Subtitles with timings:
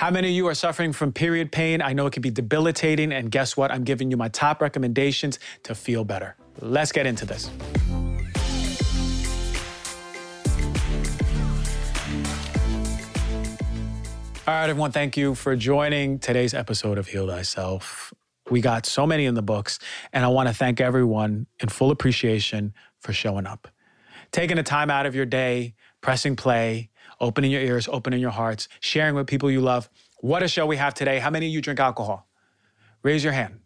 [0.00, 1.82] How many of you are suffering from period pain?
[1.82, 3.70] I know it can be debilitating, and guess what?
[3.70, 6.36] I'm giving you my top recommendations to feel better.
[6.58, 7.50] Let's get into this.
[14.48, 18.14] All right, everyone, thank you for joining today's episode of Heal Thyself.
[18.50, 19.78] We got so many in the books,
[20.14, 23.68] and I want to thank everyone in full appreciation for showing up.
[24.32, 26.88] Taking the time out of your day, pressing play,
[27.20, 29.88] opening your ears, opening your hearts, sharing with people you love.
[30.20, 31.18] What a show we have today.
[31.18, 32.28] How many of you drink alcohol?
[33.02, 33.60] Raise your hand.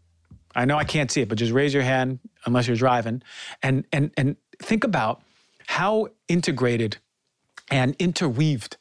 [0.54, 3.22] I know I can't see it, but just raise your hand unless you're driving.
[3.62, 5.22] And and and think about
[5.66, 6.98] how integrated
[7.70, 8.76] and interweaved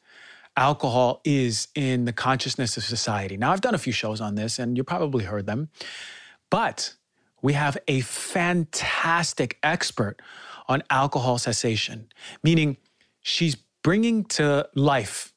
[0.56, 3.36] alcohol is in the consciousness of society.
[3.36, 5.68] Now, I've done a few shows on this, and you probably heard them,
[6.50, 6.94] but
[7.42, 10.22] we have a fantastic expert
[10.68, 12.08] on alcohol cessation,
[12.42, 12.76] meaning
[13.20, 15.32] she's bringing to life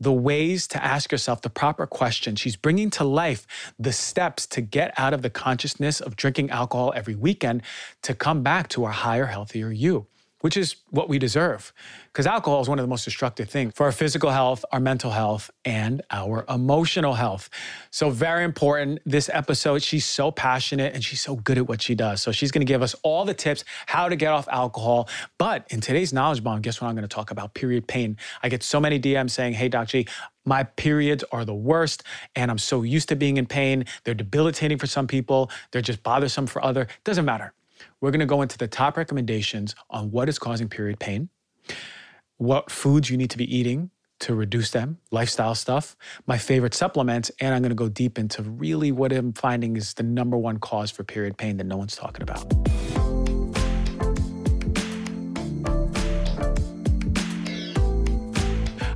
[0.00, 2.34] the ways to ask yourself the proper question.
[2.34, 3.46] She's bringing to life
[3.78, 7.62] the steps to get out of the consciousness of drinking alcohol every weekend
[8.02, 10.08] to come back to our higher, healthier you
[10.40, 11.72] which is what we deserve.
[12.06, 15.10] Because alcohol is one of the most destructive things for our physical health, our mental
[15.10, 17.48] health, and our emotional health.
[17.90, 19.00] So, very important.
[19.04, 22.20] This episode, she's so passionate and she's so good at what she does.
[22.20, 25.08] So, she's gonna give us all the tips how to get off alcohol.
[25.38, 27.54] But in today's knowledge bomb, guess what I'm gonna talk about?
[27.54, 28.16] Period pain.
[28.42, 30.06] I get so many DMs saying, hey, Doc G,
[30.44, 32.02] my periods are the worst
[32.34, 33.84] and I'm so used to being in pain.
[34.04, 36.88] They're debilitating for some people, they're just bothersome for other.
[37.04, 37.52] Doesn't matter.
[38.00, 41.28] We're going to go into the top recommendations on what is causing period pain,
[42.38, 47.30] what foods you need to be eating to reduce them, lifestyle stuff, my favorite supplements,
[47.40, 50.58] and I'm going to go deep into really what I'm finding is the number one
[50.58, 52.50] cause for period pain that no one's talking about.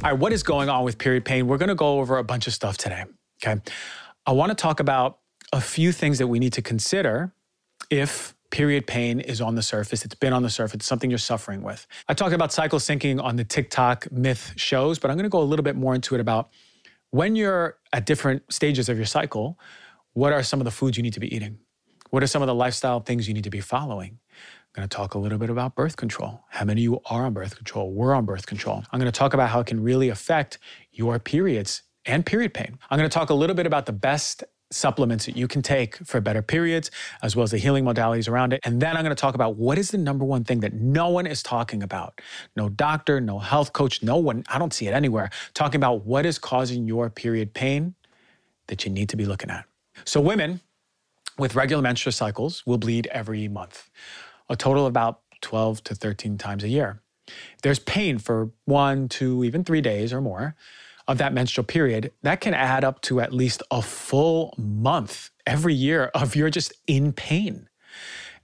[0.02, 1.46] All right, what is going on with period pain?
[1.46, 3.04] We're going to go over a bunch of stuff today.
[3.42, 3.60] Okay.
[4.24, 5.18] I want to talk about
[5.52, 7.34] a few things that we need to consider
[7.90, 10.04] if period pain is on the surface.
[10.04, 10.76] It's been on the surface.
[10.76, 11.88] It's something you're suffering with.
[12.08, 15.40] I talked about cycle syncing on the TikTok myth shows, but I'm going to go
[15.40, 16.50] a little bit more into it about
[17.10, 19.58] when you're at different stages of your cycle,
[20.12, 21.58] what are some of the foods you need to be eating?
[22.10, 24.20] What are some of the lifestyle things you need to be following?
[24.30, 26.44] I'm going to talk a little bit about birth control.
[26.50, 27.90] How many of you are on birth control?
[27.90, 28.84] We're on birth control.
[28.92, 30.58] I'm going to talk about how it can really affect
[30.92, 32.78] your periods and period pain.
[32.88, 35.96] I'm going to talk a little bit about the best supplements that you can take
[35.98, 36.90] for better periods,
[37.22, 38.60] as well as the healing modalities around it.
[38.64, 41.08] And then I'm going to talk about what is the number one thing that no
[41.08, 42.20] one is talking about.
[42.56, 46.26] No doctor, no health coach, no one, I don't see it anywhere, talking about what
[46.26, 47.94] is causing your period pain
[48.66, 49.64] that you need to be looking at.
[50.04, 50.60] So, women
[51.38, 53.90] with regular menstrual cycles will bleed every month,
[54.48, 57.00] a total of about 12 to 13 times a year.
[57.26, 60.54] If there's pain for one, two, even three days or more,
[61.06, 65.74] of that menstrual period, that can add up to at least a full month every
[65.74, 67.68] year of you're just in pain.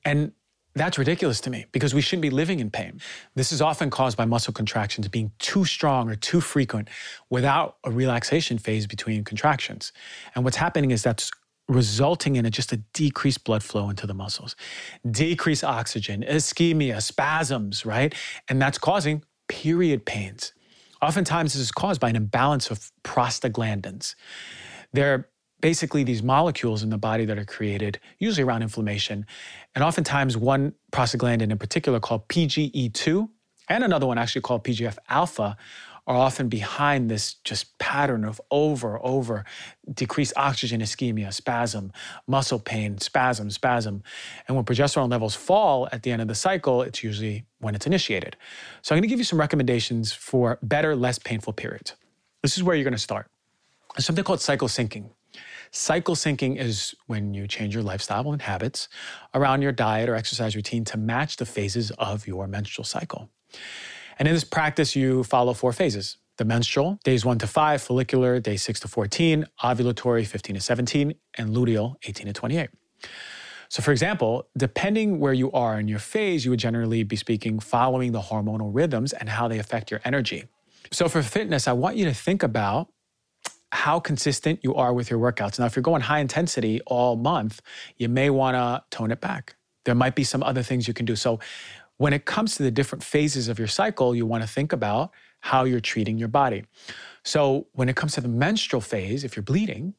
[0.04, 0.32] And
[0.74, 3.00] that's ridiculous to me because we shouldn't be living in pain.
[3.34, 6.88] This is often caused by muscle contractions being too strong or too frequent
[7.28, 9.92] without a relaxation phase between contractions.
[10.34, 11.30] And what's happening is that's
[11.68, 14.54] resulting in a, just a decreased blood flow into the muscles,
[15.08, 18.14] decreased oxygen, ischemia, spasms, right?
[18.48, 20.52] And that's causing period pains.
[21.02, 24.14] Oftentimes, this is caused by an imbalance of prostaglandins.
[24.92, 25.28] They're
[25.60, 29.26] basically these molecules in the body that are created, usually around inflammation.
[29.74, 33.28] And oftentimes, one prostaglandin in particular called PGE2,
[33.68, 35.56] and another one actually called PGF alpha,
[36.10, 39.44] are often behind this just pattern of over, over
[39.94, 41.92] decreased oxygen ischemia, spasm,
[42.26, 44.02] muscle pain, spasm, spasm.
[44.48, 47.86] And when progesterone levels fall at the end of the cycle, it's usually when it's
[47.86, 48.36] initiated.
[48.82, 51.94] So I'm going to give you some recommendations for better, less painful periods.
[52.42, 53.28] This is where you're going to start.
[53.94, 55.10] There's something called cycle syncing.
[55.70, 58.88] Cycle syncing is when you change your lifestyle and habits
[59.32, 63.30] around your diet or exercise routine to match the phases of your menstrual cycle.
[64.20, 68.40] And in this practice, you follow four phases the menstrual, days 1 to 5, follicular,
[68.40, 72.70] day 6 to 14, ovulatory, 15 to 17, and luteal, 18 to 28.
[73.68, 77.60] So, for example, depending where you are in your phase, you would generally be speaking
[77.60, 80.44] following the hormonal rhythms and how they affect your energy.
[80.90, 82.88] So, for fitness, I want you to think about
[83.72, 85.58] how consistent you are with your workouts.
[85.58, 87.60] Now, if you're going high intensity all month,
[87.96, 89.56] you may want to tone it back.
[89.84, 91.16] There might be some other things you can do.
[91.16, 91.38] So,
[92.00, 95.10] when it comes to the different phases of your cycle, you want to think about
[95.40, 96.64] how you're treating your body.
[97.24, 99.92] So when it comes to the menstrual phase, if you're bleeding,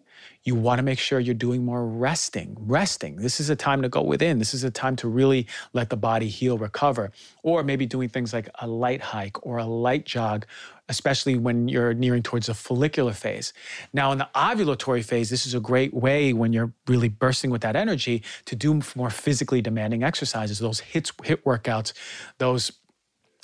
[0.43, 2.55] you want to make sure you're doing more resting.
[2.59, 3.15] Resting.
[3.17, 4.39] This is a time to go within.
[4.39, 7.11] This is a time to really let the body heal, recover.
[7.43, 10.45] Or maybe doing things like a light hike or a light jog,
[10.89, 13.53] especially when you're nearing towards the follicular phase.
[13.93, 17.61] Now, in the ovulatory phase, this is a great way when you're really bursting with
[17.61, 21.93] that energy to do more physically demanding exercises, those hits, HIIT workouts,
[22.37, 22.71] those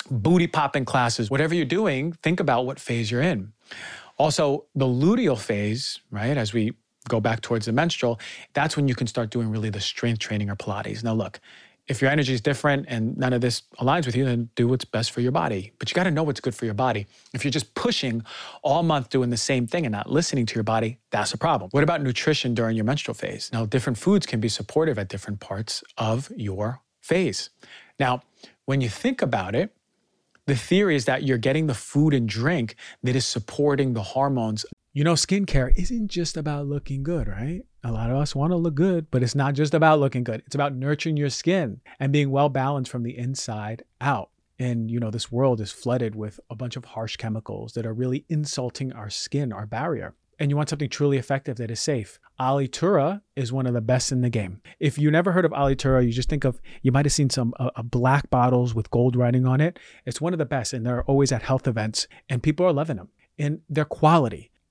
[0.10, 3.52] booty popping classes, whatever you're doing, think about what phase you're in.
[4.18, 6.74] Also, the luteal phase, right, as we
[7.08, 8.20] go back towards the menstrual,
[8.54, 11.04] that's when you can start doing really the strength training or Pilates.
[11.04, 11.40] Now, look,
[11.88, 14.84] if your energy is different and none of this aligns with you, then do what's
[14.84, 15.72] best for your body.
[15.80, 17.08] But you got to know what's good for your body.
[17.34, 18.24] If you're just pushing
[18.62, 21.70] all month doing the same thing and not listening to your body, that's a problem.
[21.72, 23.50] What about nutrition during your menstrual phase?
[23.54, 27.52] Now, different foods can be supportive at different parts of your phase.
[28.00, 28.24] Now,
[28.66, 29.74] when you think about it,
[30.48, 34.66] the theory is that you're getting the food and drink that is supporting the hormones.
[34.94, 37.62] You know, skincare isn't just about looking good, right?
[37.84, 40.42] A lot of us want to look good, but it's not just about looking good.
[40.46, 44.30] It's about nurturing your skin and being well balanced from the inside out.
[44.58, 47.94] And, you know, this world is flooded with a bunch of harsh chemicals that are
[47.94, 52.20] really insulting our skin, our barrier and you want something truly effective that is safe,
[52.40, 54.62] Alitura is one of the best in the game.
[54.80, 57.54] If you never heard of Alitura, you just think of you might have seen some
[57.60, 59.80] uh, uh, black bottles with gold writing on it.
[60.06, 62.98] It's one of the best, and they're always at health events, and people are loving
[62.98, 63.10] them.
[63.40, 64.52] And their quality.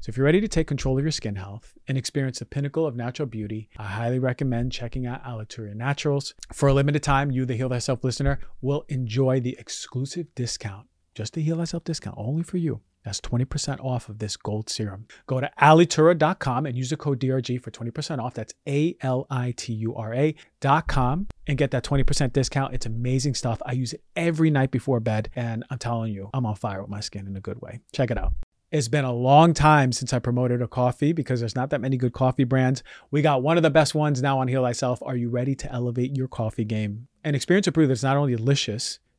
[0.00, 2.86] So if you're ready to take control of your skin health and experience the pinnacle
[2.86, 6.32] of natural beauty, I highly recommend checking out Alitura Naturals.
[6.54, 10.86] For a limited time, you, the Heal Thyself listener, will enjoy the exclusive discount.
[11.14, 12.80] Just the Heal Thyself discount, only for you.
[13.04, 15.06] That's 20% off of this gold serum.
[15.26, 18.32] Go to alitura.com and use the code DRG for 20% off.
[18.32, 22.72] That's A L I T U R A.com and get that 20% discount.
[22.72, 23.60] It's amazing stuff.
[23.66, 26.90] I use it every night before bed, and I'm telling you, I'm on fire with
[26.90, 27.80] my skin in a good way.
[27.92, 28.32] Check it out.
[28.72, 31.96] It's been a long time since I promoted a coffee because there's not that many
[31.96, 32.84] good coffee brands.
[33.10, 35.02] We got one of the best ones now on Heal Thyself.
[35.02, 37.08] Are you ready to elevate your coffee game?
[37.24, 39.00] And experience to prove that it's not only delicious,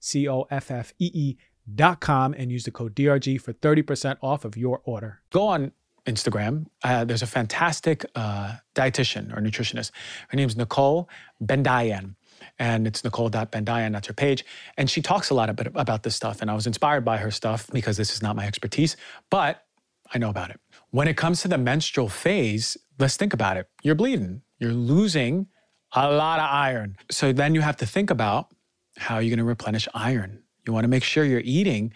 [0.00, 1.36] C O F F E E
[1.74, 5.20] dot com and use the code DRG for 30% off of your order.
[5.30, 5.72] Go on
[6.06, 6.66] Instagram.
[6.82, 9.92] Uh, there's a fantastic uh, dietitian or nutritionist.
[10.28, 11.08] Her name's Nicole
[11.42, 12.16] Bendayan
[12.58, 14.44] and it's nicole.bendayan, that's her page.
[14.76, 16.42] And she talks a lot about, about this stuff.
[16.42, 18.96] And I was inspired by her stuff because this is not my expertise.
[19.30, 19.64] But
[20.12, 20.60] I know about it.
[20.90, 23.68] When it comes to the menstrual phase, let's think about it.
[23.82, 25.48] You're bleeding, you're losing
[25.94, 26.96] a lot of iron.
[27.10, 28.52] So then you have to think about
[28.98, 30.42] how are you're going to replenish iron.
[30.66, 31.92] You want to make sure you're eating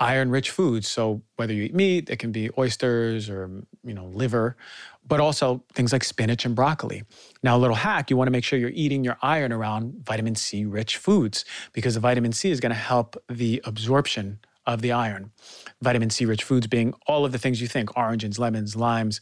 [0.00, 0.88] iron rich foods.
[0.88, 3.50] So whether you eat meat, it can be oysters or
[3.84, 4.56] you know liver,
[5.06, 7.04] but also things like spinach and broccoli.
[7.42, 10.34] Now a little hack, you want to make sure you're eating your iron around vitamin
[10.34, 14.92] C rich foods because the vitamin C is going to help the absorption of the
[14.92, 15.32] iron.
[15.82, 19.20] Vitamin C rich foods being all of the things you think oranges, lemons, limes,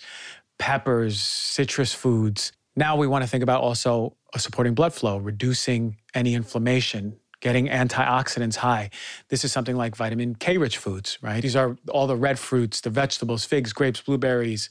[0.59, 2.53] peppers, citrus foods.
[2.77, 8.57] Now we want to think about also supporting blood flow, reducing any inflammation, getting antioxidants
[8.57, 8.91] high.
[9.29, 11.41] This is something like vitamin K rich foods, right?
[11.41, 14.69] These are all the red fruits, the vegetables, figs, grapes, blueberries,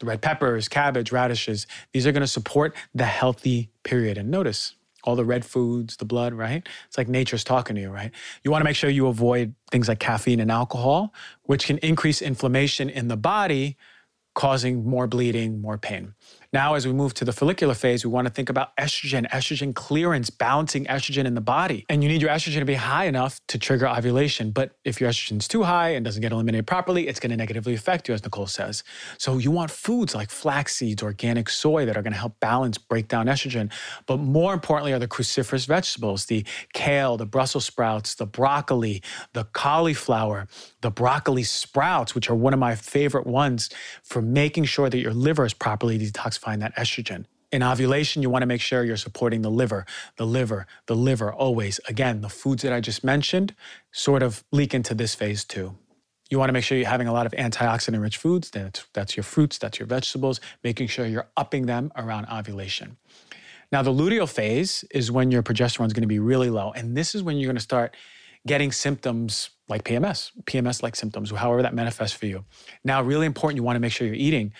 [0.00, 1.66] the red peppers, cabbage, radishes.
[1.92, 4.18] These are going to support the healthy period.
[4.18, 4.74] And notice
[5.04, 6.66] all the red foods, the blood, right?
[6.88, 8.10] It's like nature's talking to you, right?
[8.42, 11.14] You want to make sure you avoid things like caffeine and alcohol,
[11.44, 13.76] which can increase inflammation in the body,
[14.34, 16.14] causing more bleeding, more pain.
[16.50, 19.74] Now, as we move to the follicular phase, we want to think about estrogen, estrogen
[19.74, 21.84] clearance, balancing estrogen in the body.
[21.90, 24.50] And you need your estrogen to be high enough to trigger ovulation.
[24.52, 27.36] But if your estrogen is too high and doesn't get eliminated properly, it's going to
[27.36, 28.82] negatively affect you, as Nicole says.
[29.18, 32.78] So you want foods like flax seeds, organic soy that are going to help balance,
[32.78, 33.70] break down estrogen.
[34.06, 39.02] But more importantly, are the cruciferous vegetables, the kale, the Brussels sprouts, the broccoli,
[39.34, 40.48] the cauliflower,
[40.80, 43.70] the broccoli sprouts, which are one of my favorite ones
[44.02, 47.24] for making sure that your liver is properly detoxifying that estrogen.
[47.50, 51.32] In ovulation, you want to make sure you're supporting the liver, the liver, the liver
[51.32, 51.80] always.
[51.88, 53.54] Again, the foods that I just mentioned
[53.90, 55.76] sort of leak into this phase too.
[56.30, 58.50] You want to make sure you're having a lot of antioxidant rich foods.
[58.50, 62.98] That's, that's your fruits, that's your vegetables, making sure you're upping them around ovulation.
[63.72, 66.72] Now, the luteal phase is when your progesterone is going to be really low.
[66.72, 67.96] And this is when you're going to start
[68.48, 72.44] getting symptoms like PMS, PMS like symptoms, however that manifests for you.
[72.84, 74.52] Now, really important, you want to make sure you're eating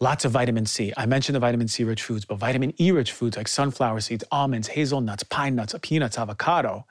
[0.00, 0.92] Lots of vitamin C.
[0.96, 4.22] I mentioned the vitamin C rich foods, but vitamin E rich foods like sunflower seeds,
[4.30, 6.86] almonds, hazelnuts, pine nuts, peanuts, avocado.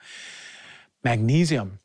[1.05, 1.79] Magnesium,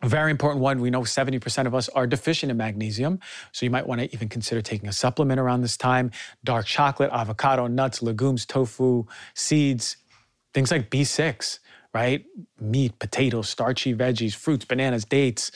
[0.00, 0.80] a very important one.
[0.80, 3.18] We know 70% of us are deficient in magnesium.
[3.50, 6.12] So you might want to even consider taking a supplement around this time.
[6.44, 9.96] Dark chocolate, avocado, nuts, legumes, tofu, seeds,
[10.52, 11.58] things like B6,
[11.94, 12.24] right?
[12.60, 15.52] Meat, potatoes, starchy veggies, fruits, bananas, dates,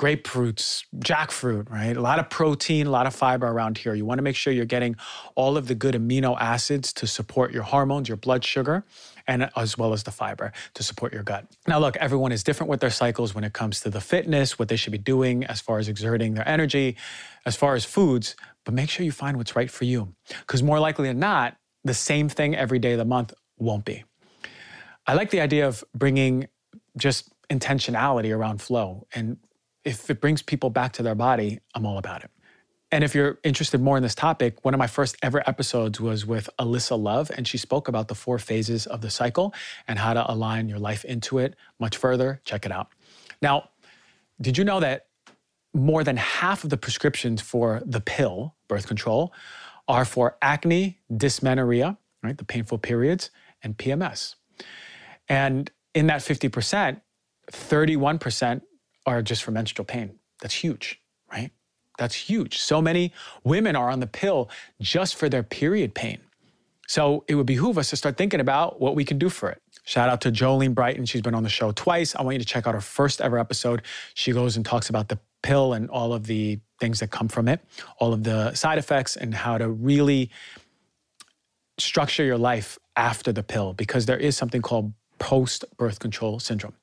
[0.00, 1.94] grapefruits, jackfruit, right?
[1.94, 3.94] A lot of protein, a lot of fiber around here.
[3.94, 4.96] You want to make sure you're getting
[5.34, 8.82] all of the good amino acids to support your hormones, your blood sugar,
[9.26, 11.46] and as well as the fiber to support your gut.
[11.68, 14.68] Now, look, everyone is different with their cycles when it comes to the fitness, what
[14.68, 16.96] they should be doing as far as exerting their energy,
[17.44, 20.14] as far as foods, but make sure you find what's right for you.
[20.40, 24.04] Because more likely than not, the same thing every day of the month won't be.
[25.10, 26.46] I like the idea of bringing
[26.96, 29.38] just intentionality around flow and
[29.84, 32.30] if it brings people back to their body, I'm all about it.
[32.92, 36.24] And if you're interested more in this topic, one of my first ever episodes was
[36.26, 39.52] with Alyssa Love, and she spoke about the four phases of the cycle
[39.88, 42.40] and how to align your life into it much further.
[42.44, 42.88] Check it out.
[43.42, 43.70] Now,
[44.40, 45.06] did you know that
[45.74, 49.32] more than half of the prescriptions for the pill, birth control,
[49.88, 54.36] are for acne, dysmenorrhea, right, the painful periods, and PMS?
[55.30, 57.00] And in that 50%,
[57.50, 58.60] 31%
[59.06, 60.18] are just for menstrual pain.
[60.42, 61.00] That's huge,
[61.32, 61.52] right?
[61.98, 62.58] That's huge.
[62.58, 63.12] So many
[63.44, 66.18] women are on the pill just for their period pain.
[66.88, 69.62] So it would behoove us to start thinking about what we can do for it.
[69.84, 71.06] Shout out to Jolene Brighten.
[71.06, 72.16] She's been on the show twice.
[72.16, 73.82] I want you to check out her first ever episode.
[74.14, 77.46] She goes and talks about the pill and all of the things that come from
[77.46, 77.60] it,
[77.98, 80.30] all of the side effects, and how to really
[81.78, 86.74] structure your life after the pill because there is something called post birth control syndrome.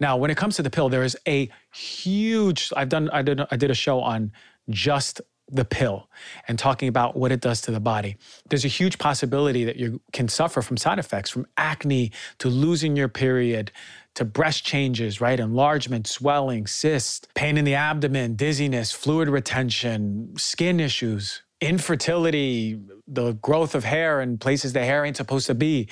[0.00, 3.40] Now, when it comes to the pill, there is a huge, I've done, I did,
[3.50, 4.32] I did a show on
[4.68, 6.08] just the pill
[6.48, 8.16] and talking about what it does to the body.
[8.48, 12.96] There's a huge possibility that you can suffer from side effects from acne to losing
[12.96, 13.70] your period
[14.14, 15.38] to breast changes, right?
[15.38, 23.74] Enlargement, swelling, cysts, pain in the abdomen, dizziness, fluid retention, skin issues, infertility, the growth
[23.74, 25.88] of hair in places the hair ain't supposed to be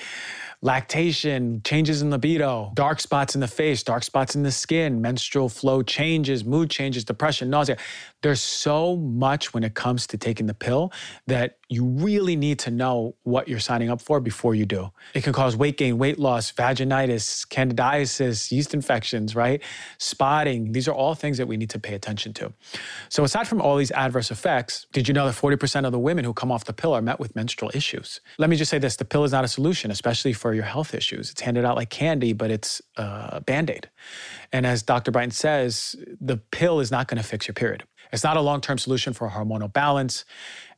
[0.61, 5.47] lactation, changes in libido, dark spots in the face, dark spots in the skin, menstrual
[5.47, 7.77] flow changes, mood changes, depression, nausea.
[8.21, 10.91] There's so much when it comes to taking the pill
[11.27, 14.91] that you really need to know what you're signing up for before you do.
[15.13, 19.61] It can cause weight gain, weight loss, vaginitis, candidiasis, yeast infections, right?
[19.99, 20.71] Spotting.
[20.71, 22.53] These are all things that we need to pay attention to.
[23.09, 26.25] So, aside from all these adverse effects, did you know that 40% of the women
[26.25, 28.21] who come off the pill are met with menstrual issues?
[28.37, 30.93] Let me just say this the pill is not a solution, especially for your health
[30.93, 31.31] issues.
[31.31, 33.89] It's handed out like candy, but it's uh, a band aid.
[34.51, 35.11] And as Dr.
[35.11, 38.61] Brighten says, the pill is not going to fix your period It's not a long
[38.61, 40.25] term solution for hormonal balance,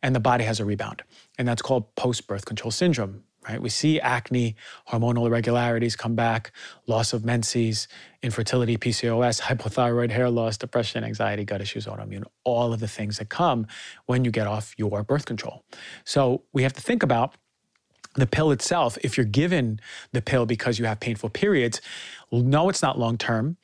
[0.04, 1.04] and the body has a rebound.
[1.38, 3.24] And that's called post birth control syndrome.
[3.48, 3.62] Right?
[3.62, 4.56] We see acne,
[4.90, 6.52] hormonal irregularities come back,
[6.86, 7.88] loss of menses,
[8.22, 13.30] infertility, PCOS, hypothyroid, hair loss, depression, anxiety, gut issues, autoimmune, all of the things that
[13.30, 13.68] come
[14.06, 15.64] when you get off your birth control.
[16.04, 17.36] So we have to think about
[18.16, 19.80] the pill itself, if you're given
[20.12, 21.82] the pill because you have painful periods,
[22.32, 23.58] know it's not long term.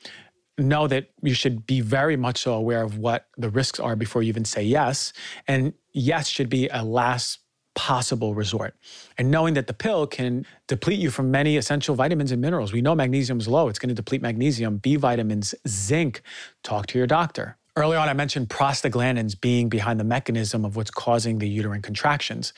[0.60, 4.22] Know that you should be very much so aware of what the risks are before
[4.22, 5.12] you even say yes.
[5.48, 7.40] And yes should be a last
[7.76, 8.76] possible resort.
[9.18, 12.74] And knowing that the pill can deplete you from many essential vitamins and minerals.
[12.74, 16.22] We know magnesium is low, it's going to deplete magnesium, B vitamins, zinc.
[16.64, 17.58] Talk to your doctor.
[17.76, 22.54] Early on, I mentioned prostaglandins being behind the mechanism of what's causing the uterine contractions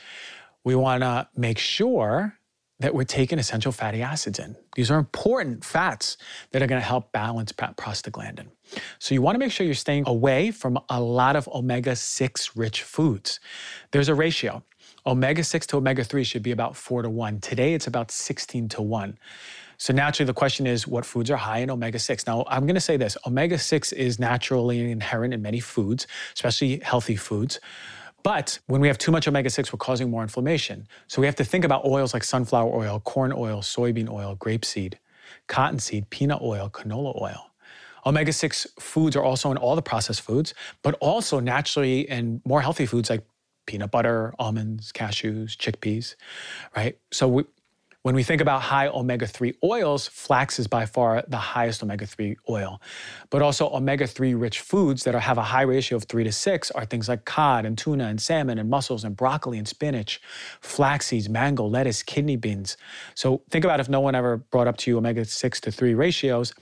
[0.66, 2.38] we want to make sure
[2.80, 4.58] that we're taking essential fatty acids in.
[4.76, 6.18] These are important fats
[6.52, 8.48] that are going to help balance prostaglandin.
[9.00, 12.58] So you want to make sure you're staying away from a lot of omega 6
[12.58, 13.40] rich foods.
[13.92, 14.62] There's a ratio.
[15.08, 17.40] Omega 6 to omega 3 should be about 4 to 1.
[17.40, 19.18] Today it's about 16 to 1.
[19.78, 22.26] So naturally, the question is what foods are high in omega 6?
[22.26, 26.80] Now, I'm going to say this omega 6 is naturally inherent in many foods, especially
[26.80, 27.60] healthy foods.
[28.24, 30.88] But when we have too much omega 6, we're causing more inflammation.
[31.06, 34.96] So we have to think about oils like sunflower oil, corn oil, soybean oil, grapeseed,
[35.48, 37.52] cottonseed, peanut oil, canola oil.
[38.08, 42.62] Omega 6 foods are also in all the processed foods, but also naturally in more
[42.62, 43.24] healthy foods like
[43.66, 46.16] peanut butter, almonds, cashews, chickpeas,
[46.76, 46.98] right?
[47.12, 47.44] So we,
[48.06, 52.06] when we think about high omega 3 oils, flax is by far the highest omega
[52.06, 52.80] 3 oil.
[53.32, 56.32] But also, omega 3 rich foods that are, have a high ratio of 3 to
[56.32, 60.22] 6 are things like cod and tuna and salmon and mussels and broccoli and spinach,
[60.62, 62.78] flax seeds, mango, lettuce, kidney beans.
[63.16, 65.96] So think about if no one ever brought up to you omega 6 to 3
[65.96, 66.54] ratios,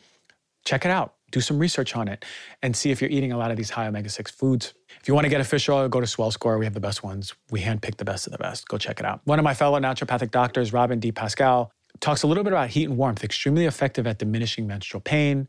[0.63, 2.23] check it out do some research on it
[2.61, 4.73] and see if you're eating a lot of these high omega 6 foods.
[5.01, 6.57] If you want to get a fish oil, go to Swell Score.
[6.57, 7.33] We have the best ones.
[7.51, 8.69] We handpick the best of the best.
[8.69, 9.19] Go check it out.
[9.25, 11.11] One of my fellow naturopathic doctors, Robin D.
[11.11, 15.47] Pascal, talks a little bit about heat and warmth, extremely effective at diminishing menstrual pain.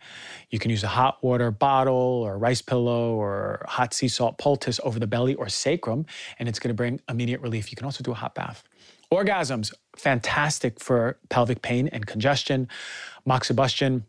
[0.50, 4.80] You can use a hot water bottle or rice pillow or hot sea salt poultice
[4.84, 6.06] over the belly or sacrum,
[6.38, 7.70] and it's going to bring immediate relief.
[7.70, 8.62] You can also do a hot bath.
[9.12, 12.68] Orgasms, fantastic for pelvic pain and congestion.
[13.28, 14.02] Moxibustion,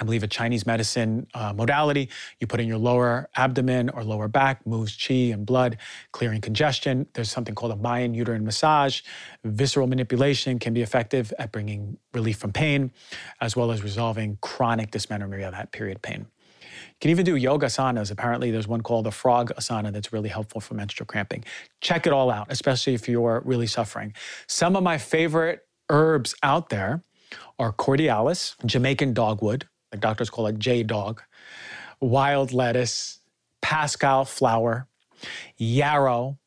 [0.00, 2.08] I believe a Chinese medicine uh, modality.
[2.40, 5.76] You put in your lower abdomen or lower back, moves qi and blood,
[6.12, 7.06] clearing congestion.
[7.12, 9.02] There's something called a Mayan uterine massage.
[9.44, 12.92] Visceral manipulation can be effective at bringing relief from pain,
[13.42, 16.26] as well as resolving chronic dysmenorrhea, that period pain.
[16.60, 18.10] You can even do yoga asanas.
[18.10, 21.44] Apparently, there's one called the frog asana that's really helpful for menstrual cramping.
[21.80, 24.14] Check it all out, especially if you're really suffering.
[24.46, 25.60] Some of my favorite
[25.90, 27.02] herbs out there
[27.58, 31.22] are corydalis, Jamaican dogwood, like doctors call it J dog,
[32.00, 33.20] wild lettuce,
[33.60, 34.86] Pascal flower,
[35.56, 36.38] yarrow,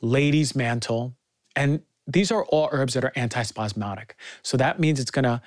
[0.00, 1.14] lady's mantle,
[1.54, 4.12] and these are all herbs that are antispasmodic.
[4.42, 5.40] So that means it's going to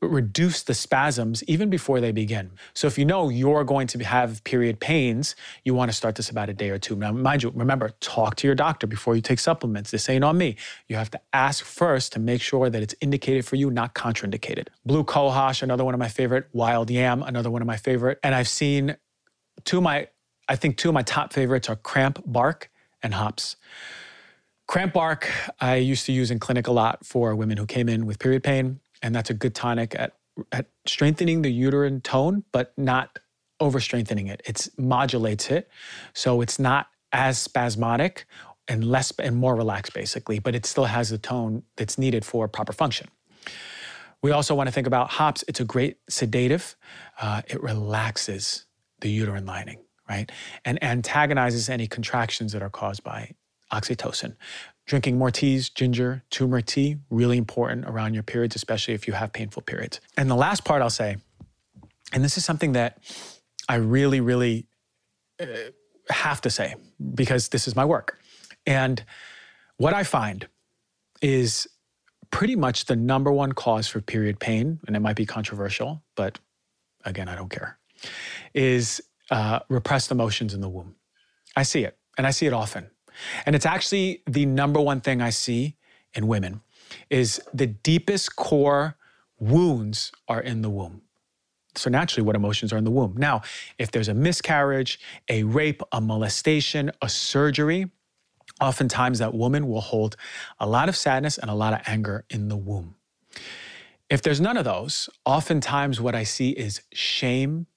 [0.00, 2.50] reduce the spasms even before they begin.
[2.74, 6.30] So if you know you're going to have period pains, you want to start this
[6.30, 6.96] about a day or two.
[6.96, 9.90] Now, mind you, remember, talk to your doctor before you take supplements.
[9.90, 10.56] This ain't on me.
[10.88, 14.68] You have to ask first to make sure that it's indicated for you, not contraindicated.
[14.86, 16.48] Blue cohosh, another one of my favorite.
[16.52, 18.18] Wild yam, another one of my favorite.
[18.22, 18.96] And I've seen
[19.64, 20.08] two of my,
[20.48, 22.70] I think two of my top favorites are cramp bark
[23.02, 23.56] and hops.
[24.66, 25.28] Cramp bark,
[25.60, 28.42] I used to use in clinic a lot for women who came in with period
[28.42, 30.14] pain and that's a good tonic at,
[30.52, 33.18] at strengthening the uterine tone, but not
[33.58, 34.42] over strengthening it.
[34.44, 35.68] It modulates it,
[36.14, 38.26] so it's not as spasmodic
[38.68, 42.46] and less and more relaxed, basically, but it still has the tone that's needed for
[42.48, 43.08] proper function.
[44.22, 45.44] We also want to think about hops.
[45.48, 46.76] It's a great sedative.
[47.20, 48.66] Uh, it relaxes
[49.00, 50.30] the uterine lining, right,
[50.64, 53.32] and antagonizes any contractions that are caused by
[53.72, 54.36] oxytocin.
[54.86, 59.32] Drinking more teas, ginger, turmeric tea, really important around your periods, especially if you have
[59.32, 60.00] painful periods.
[60.16, 61.16] And the last part I'll say,
[62.12, 62.98] and this is something that
[63.68, 64.66] I really, really
[65.40, 65.46] uh,
[66.08, 66.74] have to say
[67.14, 68.18] because this is my work.
[68.66, 69.04] And
[69.76, 70.48] what I find
[71.22, 71.68] is
[72.30, 76.38] pretty much the number one cause for period pain, and it might be controversial, but
[77.04, 77.78] again, I don't care,
[78.54, 80.96] is uh, repressed emotions in the womb.
[81.56, 82.90] I see it, and I see it often.
[83.46, 85.76] And it's actually the number one thing I see
[86.14, 86.62] in women
[87.08, 88.96] is the deepest core
[89.38, 91.02] wounds are in the womb.
[91.76, 93.14] So naturally what emotions are in the womb.
[93.16, 93.42] Now,
[93.78, 97.90] if there's a miscarriage, a rape, a molestation, a surgery,
[98.60, 100.16] oftentimes that woman will hold
[100.58, 102.96] a lot of sadness and a lot of anger in the womb.
[104.10, 107.68] If there's none of those, oftentimes what I see is shame,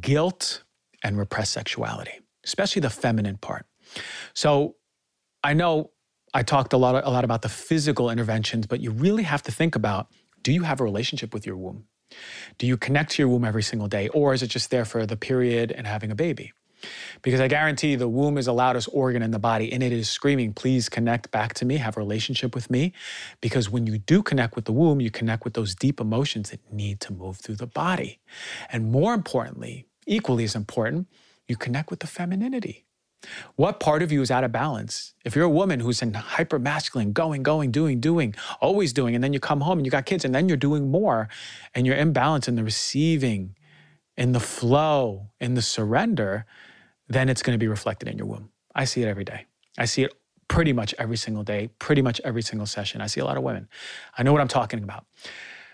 [0.00, 0.62] guilt,
[1.04, 2.20] and repressed sexuality.
[2.44, 3.66] especially the feminine part.
[4.34, 4.76] So
[5.42, 5.90] I know
[6.34, 9.52] I talked a lot, a lot about the physical interventions, but you really have to
[9.52, 10.08] think about
[10.42, 11.84] do you have a relationship with your womb?
[12.58, 15.06] Do you connect to your womb every single day, or is it just there for
[15.06, 16.52] the period and having a baby?
[17.22, 20.08] Because I guarantee the womb is the loudest organ in the body and it is
[20.08, 22.92] screaming, please connect back to me, have a relationship with me.
[23.40, 26.60] Because when you do connect with the womb, you connect with those deep emotions that
[26.72, 28.18] need to move through the body.
[28.70, 31.06] And more importantly, equally as important,
[31.46, 32.84] you connect with the femininity.
[33.56, 35.14] What part of you is out of balance?
[35.24, 39.22] If you're a woman who's in hyper masculine, going, going, doing, doing, always doing, and
[39.22, 41.28] then you come home and you got kids and then you're doing more
[41.74, 43.56] and you're imbalanced in the receiving,
[44.16, 46.46] in the flow, in the surrender,
[47.08, 48.50] then it's going to be reflected in your womb.
[48.74, 49.46] I see it every day.
[49.78, 50.12] I see it
[50.48, 53.00] pretty much every single day, pretty much every single session.
[53.00, 53.68] I see a lot of women.
[54.16, 55.06] I know what I'm talking about.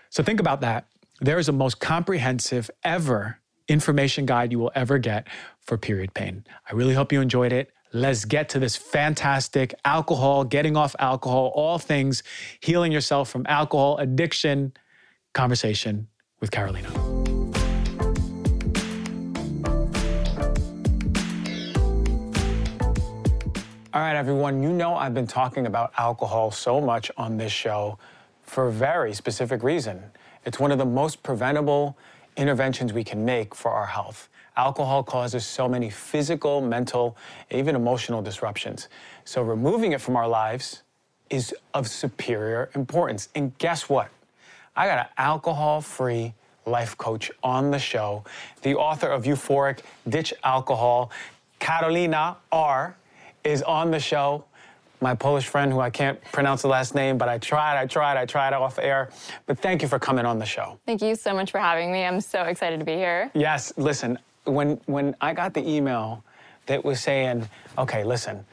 [0.09, 0.87] So think about that.
[1.21, 5.27] There is the most comprehensive ever information guide you will ever get
[5.61, 6.43] for period pain.
[6.69, 7.71] I really hope you enjoyed it.
[7.93, 12.23] Let's get to this fantastic alcohol, getting off alcohol, all things
[12.59, 14.73] healing yourself from alcohol addiction
[15.33, 16.07] conversation
[16.39, 16.93] with Karolina.
[23.91, 27.97] All right, everyone, you know I've been talking about alcohol so much on this show
[28.43, 30.03] for a very specific reason.
[30.45, 31.97] It's one of the most preventable
[32.39, 34.29] interventions we can make for our health.
[34.55, 37.17] Alcohol causes so many physical, mental,
[37.51, 38.87] even emotional disruptions.
[39.25, 40.83] So removing it from our lives
[41.29, 43.29] is of superior importance.
[43.35, 44.09] And guess what?
[44.75, 46.33] I got an alcohol free
[46.65, 48.23] life coach on the show,
[48.61, 51.11] the author of Euphoric Ditch Alcohol,
[51.59, 52.95] Karolina R,
[53.43, 54.45] is on the show
[55.01, 58.17] my Polish friend who I can't pronounce the last name, but I tried, I tried,
[58.17, 59.09] I tried off air.
[59.45, 60.79] But thank you for coming on the show.
[60.85, 62.03] Thank you so much for having me.
[62.03, 63.31] I'm so excited to be here.
[63.33, 66.23] Yes, listen, when when I got the email
[66.65, 68.45] that was saying, okay, listen,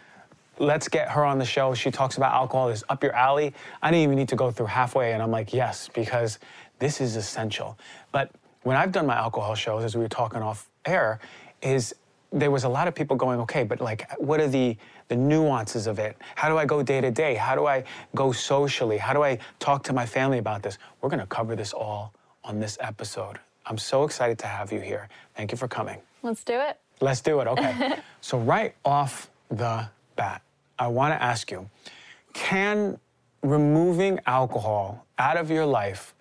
[0.58, 1.74] let's get her on the show.
[1.74, 3.52] She talks about alcohol is up your alley.
[3.82, 6.38] I didn't even need to go through halfway, and I'm like, yes, because
[6.78, 7.78] this is essential.
[8.12, 8.30] But
[8.62, 11.20] when I've done my alcohol shows, as we were talking off air,
[11.62, 11.94] is
[12.32, 14.76] there was a lot of people going, okay, but like, what are the
[15.08, 16.16] the nuances of it?
[16.34, 17.34] How do I go day to day?
[17.34, 18.98] How do I go socially?
[18.98, 20.78] How do I talk to my family about this?
[21.00, 22.12] We're going to cover this all
[22.44, 23.38] on this episode.
[23.66, 25.08] I'm so excited to have you here.
[25.34, 25.98] Thank you for coming.
[26.22, 26.78] Let's do it.
[27.00, 27.46] Let's do it.
[27.46, 27.98] Okay.
[28.20, 30.42] so right off the bat,
[30.78, 31.68] I want to ask you,
[32.32, 32.98] can
[33.42, 36.14] removing alcohol out of your life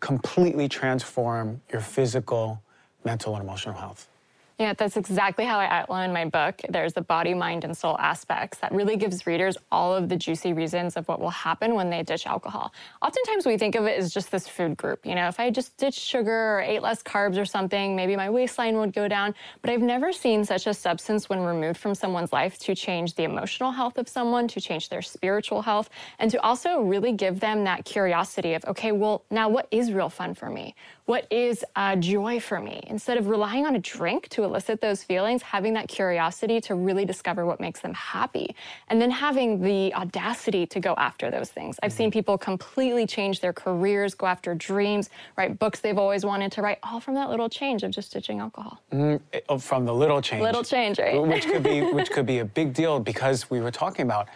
[0.00, 2.62] completely transform your physical,
[3.04, 4.08] mental, and emotional health?
[4.56, 6.60] Yeah, that's exactly how I outline my book.
[6.68, 10.52] There's the body, mind, and soul aspects that really gives readers all of the juicy
[10.52, 12.72] reasons of what will happen when they ditch alcohol.
[13.02, 15.04] Oftentimes we think of it as just this food group.
[15.04, 18.30] You know, if I just ditched sugar or ate less carbs or something, maybe my
[18.30, 19.34] waistline would go down.
[19.60, 23.24] But I've never seen such a substance when removed from someone's life to change the
[23.24, 25.90] emotional health of someone, to change their spiritual health,
[26.20, 30.08] and to also really give them that curiosity of, okay, well, now what is real
[30.08, 30.76] fun for me?
[31.06, 32.82] What is uh, joy for me?
[32.86, 37.04] Instead of relying on a drink to elicit those feelings, having that curiosity to really
[37.04, 38.54] discover what makes them happy,
[38.88, 41.78] and then having the audacity to go after those things.
[41.82, 42.18] I've seen mm-hmm.
[42.18, 46.78] people completely change their careers, go after dreams, write books they've always wanted to write,
[46.82, 48.80] all from that little change of just ditching alcohol.
[48.92, 49.20] Mm,
[49.60, 50.42] from the little change.
[50.42, 51.20] Little change, right?
[51.20, 54.28] which could be which could be a big deal because we were talking about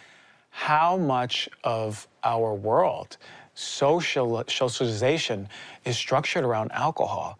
[0.49, 3.17] how much of our world
[3.53, 5.47] social socialization
[5.85, 7.37] is structured around alcohol.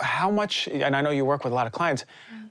[0.00, 2.04] How much, and I know you work with a lot of clients,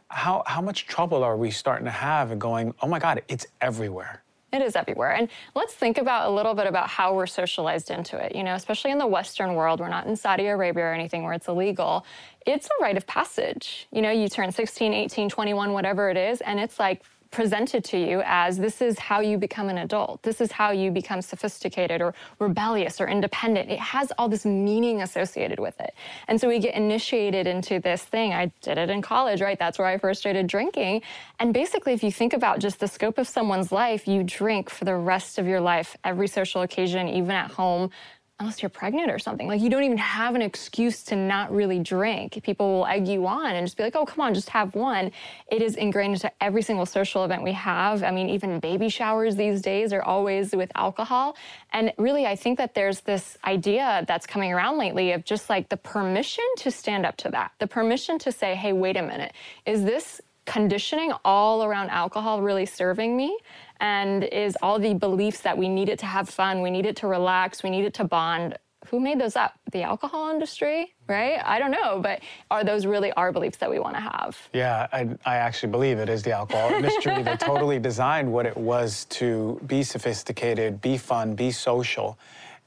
[0.09, 3.47] how, how much trouble are we starting to have and going, oh my God, it's
[3.61, 4.23] everywhere?
[4.53, 5.11] It is everywhere.
[5.13, 8.33] And let's think about a little bit about how we're socialized into it.
[8.33, 11.33] You know, especially in the Western world, we're not in Saudi Arabia or anything where
[11.33, 12.05] it's illegal.
[12.45, 13.87] It's a rite of passage.
[13.91, 17.97] You know, you turn 16, 18, 21, whatever it is, and it's like presented to
[17.97, 20.23] you as this is how you become an adult.
[20.23, 23.69] This is how you become sophisticated or rebellious or independent.
[23.69, 25.93] It has all this meaning associated with it.
[26.27, 28.33] And so we get initiated into this thing.
[28.33, 29.57] I did it in college, right?
[29.57, 31.01] That's where I first started drinking.
[31.39, 34.85] And basically, if you think about just the scope of someone's life, you drink for
[34.85, 37.91] the rest of your life, every social occasion, even at home
[38.39, 39.47] unless you're pregnant or something.
[39.47, 42.41] Like you don't even have an excuse to not really drink.
[42.43, 45.11] People will egg you on and just be like, oh, come on, just have one.
[45.51, 48.03] It is ingrained into every single social event we have.
[48.03, 51.35] I mean, even baby showers these days are always with alcohol.
[51.73, 55.69] And really, I think that there's this idea that's coming around lately of just like
[55.69, 59.33] the permission to stand up to that, the permission to say, hey, wait a minute,
[59.65, 63.37] is this conditioning all around alcohol really serving me?
[63.79, 66.95] And is all the beliefs that we need it to have fun, we need it
[66.97, 68.57] to relax, we need it to bond
[68.89, 69.59] who made those up?
[69.71, 71.41] The alcohol industry, right?
[71.43, 74.37] I don't know, but are those really our beliefs that we want to have?
[74.53, 78.55] Yeah, I, I actually believe it is the alcohol industry that totally designed what it
[78.55, 82.17] was to be sophisticated, be fun, be social.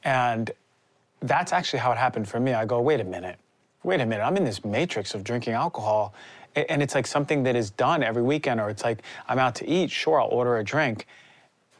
[0.05, 0.51] And
[1.21, 2.53] that's actually how it happened for me.
[2.53, 3.39] I go, wait a minute,
[3.83, 6.15] wait a minute, I'm in this matrix of drinking alcohol.
[6.57, 9.69] And it's like something that is done every weekend, or it's like I'm out to
[9.69, 11.07] eat, sure, I'll order a drink.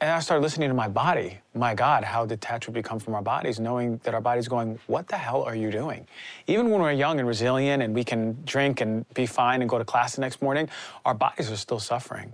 [0.03, 1.41] And I started listening to my body.
[1.55, 5.09] My God, how detached we become from our bodies, knowing that our body's going, What
[5.09, 6.07] the hell are you doing?
[6.47, 9.77] Even when we're young and resilient and we can drink and be fine and go
[9.77, 10.71] to class the next morning,
[11.05, 12.33] our bodies are still suffering.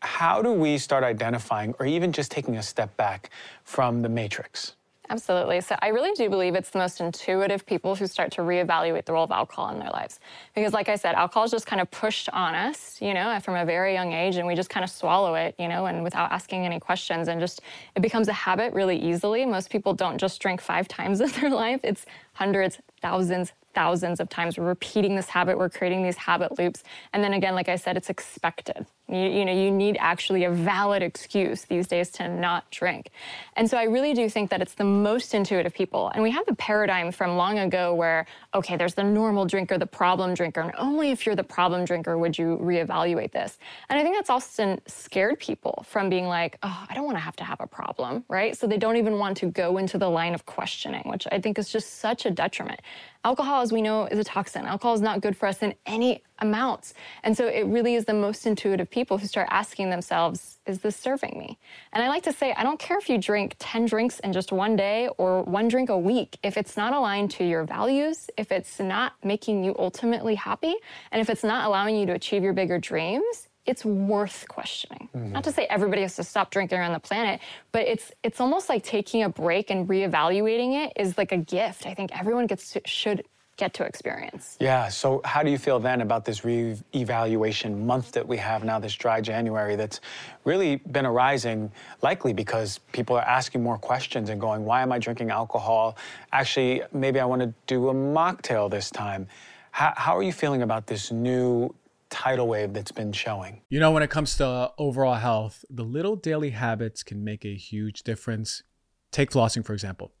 [0.00, 3.30] How do we start identifying or even just taking a step back
[3.62, 4.74] from the matrix?
[5.10, 5.62] Absolutely.
[5.62, 9.14] So I really do believe it's the most intuitive people who start to reevaluate the
[9.14, 10.20] role of alcohol in their lives.
[10.54, 13.54] Because like I said, alcohol is just kind of pushed on us, you know, from
[13.54, 16.30] a very young age and we just kind of swallow it, you know, and without
[16.30, 17.62] asking any questions and just
[17.96, 19.46] it becomes a habit really easily.
[19.46, 21.80] Most people don't just drink 5 times in their life.
[21.82, 24.58] It's hundreds, thousands, thousands of times.
[24.58, 26.82] We're repeating this habit, we're creating these habit loops.
[27.14, 28.86] And then again, like I said, it's expected.
[29.08, 33.10] You, you, know, you need actually a valid excuse these days to not drink.
[33.56, 36.10] And so I really do think that it's the most intuitive people.
[36.14, 39.86] And we have a paradigm from long ago where, okay, there's the normal drinker, the
[39.86, 43.58] problem drinker, and only if you're the problem drinker would you reevaluate this.
[43.88, 47.22] And I think that's often scared people from being like, oh, I don't want to
[47.22, 48.56] have to have a problem, right?
[48.56, 51.58] So they don't even want to go into the line of questioning, which I think
[51.58, 52.80] is just such a detriment.
[53.24, 54.66] Alcohol, as we know, is a toxin.
[54.66, 56.94] Alcohol is not good for us in any amounts.
[57.22, 60.96] And so it really is the most intuitive people who start asking themselves, is this
[60.96, 61.58] serving me?
[61.92, 64.52] And I like to say, I don't care if you drink 10 drinks in just
[64.52, 66.38] one day or one drink a week.
[66.42, 70.74] If it's not aligned to your values, if it's not making you ultimately happy,
[71.12, 75.10] and if it's not allowing you to achieve your bigger dreams, it's worth questioning.
[75.14, 75.32] Mm-hmm.
[75.32, 78.70] Not to say everybody has to stop drinking around the planet, but it's it's almost
[78.70, 81.86] like taking a break and reevaluating it is like a gift.
[81.86, 83.24] I think everyone gets to, should
[83.58, 84.56] get to experience.
[84.60, 84.88] Yeah.
[84.88, 88.94] So, how do you feel then about this re-evaluation month that we have now, this
[88.94, 90.00] dry January, that's
[90.44, 94.98] really been arising, likely because people are asking more questions and going, "Why am I
[94.98, 95.98] drinking alcohol?
[96.32, 99.26] Actually, maybe I want to do a mocktail this time."
[99.72, 101.74] How, how are you feeling about this new
[102.10, 103.60] tidal wave that's been showing?
[103.68, 107.54] You know, when it comes to overall health, the little daily habits can make a
[107.54, 108.62] huge difference.
[109.10, 110.12] Take flossing, for example.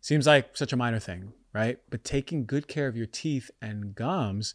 [0.00, 1.78] Seems like such a minor thing, right?
[1.90, 4.54] But taking good care of your teeth and gums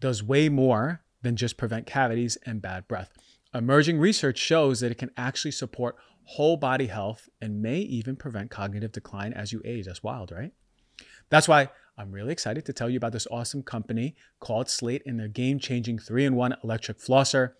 [0.00, 3.10] does way more than just prevent cavities and bad breath.
[3.54, 8.50] Emerging research shows that it can actually support whole body health and may even prevent
[8.50, 9.86] cognitive decline as you age.
[9.86, 10.52] That's wild, right?
[11.30, 15.18] That's why I'm really excited to tell you about this awesome company called Slate and
[15.18, 17.52] their game changing 3 in 1 electric flosser.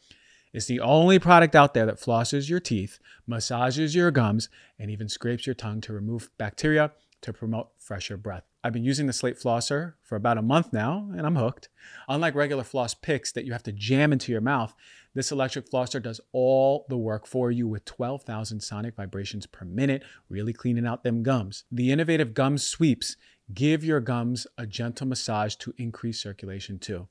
[0.52, 5.08] It's the only product out there that flosses your teeth, massages your gums, and even
[5.08, 6.92] scrapes your tongue to remove bacteria
[7.26, 8.44] to promote fresher breath.
[8.64, 11.68] I've been using the Slate flosser for about a month now, and I'm hooked.
[12.08, 14.74] Unlike regular floss picks that you have to jam into your mouth,
[15.14, 20.02] this electric flosser does all the work for you with 12,000 sonic vibrations per minute,
[20.28, 21.64] really cleaning out them gums.
[21.70, 23.16] The innovative gum sweeps
[23.54, 27.08] give your gums a gentle massage to increase circulation too.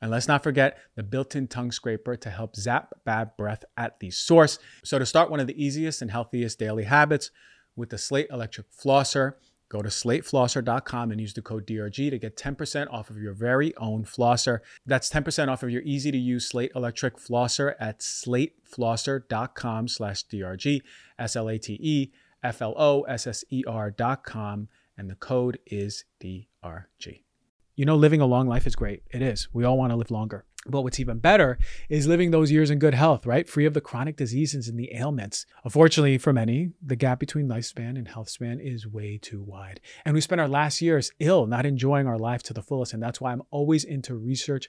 [0.00, 3.98] And let's not forget the built in tongue scraper to help zap bad breath at
[3.98, 4.58] the source.
[4.84, 7.30] So, to start one of the easiest and healthiest daily habits
[7.74, 9.34] with the Slate Electric Flosser,
[9.68, 13.76] go to slateflosser.com and use the code DRG to get 10% off of your very
[13.76, 14.60] own flosser.
[14.86, 20.80] That's 10% off of your easy to use Slate Electric Flosser at slateflosser.com slash DRG,
[21.18, 22.10] S L A T E
[22.42, 27.22] F L O S S E R.com and the code is DRG.
[27.76, 29.04] You know, living a long life is great.
[29.10, 29.48] It is.
[29.52, 30.44] We all want to live longer.
[30.66, 33.48] But what's even better is living those years in good health, right?
[33.48, 35.46] Free of the chronic diseases and the ailments.
[35.64, 39.80] Unfortunately, for many, the gap between lifespan and health span is way too wide.
[40.04, 42.92] And we spend our last years ill, not enjoying our life to the fullest.
[42.92, 44.68] And that's why I'm always into research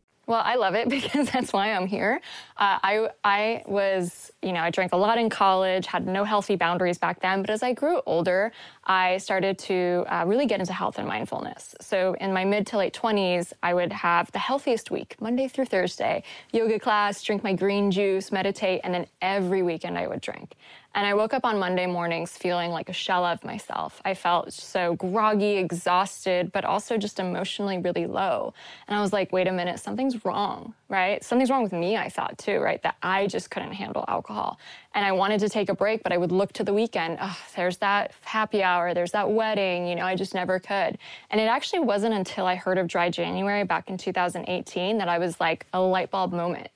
[0.31, 2.21] Well, I love it because that's why I'm here.
[2.55, 6.55] Uh, I I was, you know, I drank a lot in college, had no healthy
[6.55, 7.41] boundaries back then.
[7.41, 8.53] But as I grew older,
[8.85, 11.75] I started to uh, really get into health and mindfulness.
[11.81, 15.65] So in my mid to late 20s, I would have the healthiest week, Monday through
[15.65, 20.55] Thursday, yoga class, drink my green juice, meditate, and then every weekend I would drink.
[20.93, 24.01] And I woke up on Monday mornings feeling like a shell of myself.
[24.03, 28.53] I felt so groggy, exhausted, but also just emotionally really low.
[28.89, 31.23] And I was like, wait a minute, something's wrong, right?
[31.23, 32.81] Something's wrong with me, I thought too, right?
[32.83, 34.59] That I just couldn't handle alcohol.
[34.93, 37.19] And I wanted to take a break, but I would look to the weekend.
[37.21, 40.97] Oh, there's that happy hour, there's that wedding, you know, I just never could.
[41.29, 45.19] And it actually wasn't until I heard of Dry January back in 2018 that I
[45.19, 46.67] was like, a light bulb moment.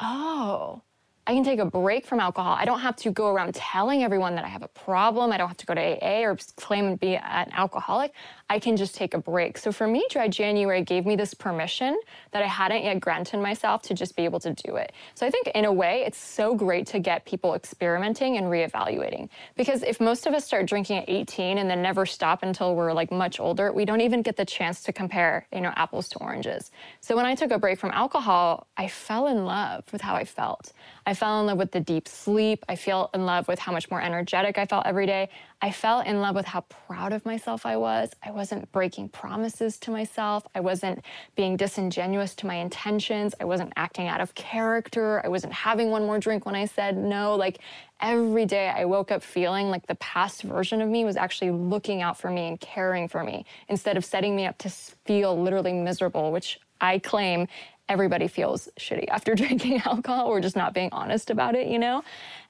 [0.00, 0.82] Oh,
[1.26, 2.56] I can take a break from alcohol.
[2.58, 5.32] I don't have to go around telling everyone that I have a problem.
[5.32, 8.12] I don't have to go to AA or claim to be an alcoholic.
[8.50, 9.56] I can just take a break.
[9.56, 11.96] So for me, Dry January gave me this permission
[12.32, 14.92] that I hadn't yet granted myself to just be able to do it.
[15.14, 19.28] So I think in a way, it's so great to get people experimenting and reevaluating.
[19.56, 22.92] Because if most of us start drinking at 18 and then never stop until we're
[22.92, 26.18] like much older, we don't even get the chance to compare, you know, apples to
[26.18, 26.72] oranges.
[27.00, 30.24] So when I took a break from alcohol, I fell in love with how I
[30.24, 30.72] felt.
[31.06, 32.64] I fell in love with the deep sleep.
[32.68, 35.28] I fell in love with how much more energetic I felt every day.
[35.62, 38.10] I fell in love with how proud of myself I was.
[38.22, 40.46] I wasn't breaking promises to myself.
[40.54, 41.04] I wasn't
[41.36, 43.34] being disingenuous to my intentions.
[43.38, 45.20] I wasn't acting out of character.
[45.22, 47.34] I wasn't having one more drink when I said no.
[47.34, 47.58] Like
[48.00, 52.00] every day I woke up feeling like the past version of me was actually looking
[52.00, 55.74] out for me and caring for me instead of setting me up to feel literally
[55.74, 57.46] miserable, which I claim
[57.90, 60.30] everybody feels shitty after drinking alcohol.
[60.30, 62.02] We're just not being honest about it, you know?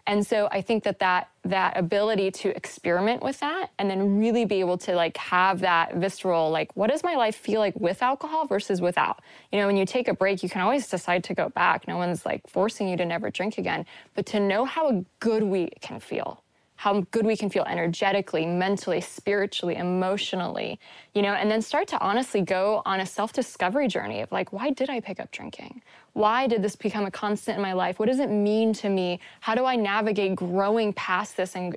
[0.07, 4.45] And so I think that that that ability to experiment with that and then really
[4.45, 8.03] be able to like have that visceral like what does my life feel like with
[8.03, 9.21] alcohol versus without.
[9.51, 11.89] You know, when you take a break, you can always decide to go back.
[11.89, 15.43] No one's like forcing you to never drink again, but to know how a good
[15.43, 16.43] we can feel
[16.81, 20.81] how good we can feel energetically, mentally, spiritually, emotionally,
[21.15, 24.51] you know, and then start to honestly go on a self discovery journey of like,
[24.51, 25.83] why did I pick up drinking?
[26.15, 27.99] Why did this become a constant in my life?
[27.99, 29.21] What does it mean to me?
[29.41, 31.77] How do I navigate growing past this and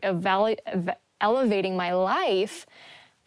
[1.19, 2.65] elevating my life?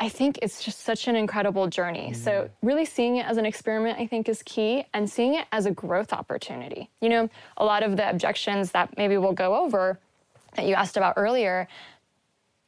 [0.01, 2.13] I think it's just such an incredible journey.
[2.13, 2.17] Mm.
[2.17, 5.67] So, really seeing it as an experiment, I think, is key, and seeing it as
[5.67, 6.89] a growth opportunity.
[7.03, 9.99] You know, a lot of the objections that maybe we'll go over
[10.57, 11.69] that you asked about earlier,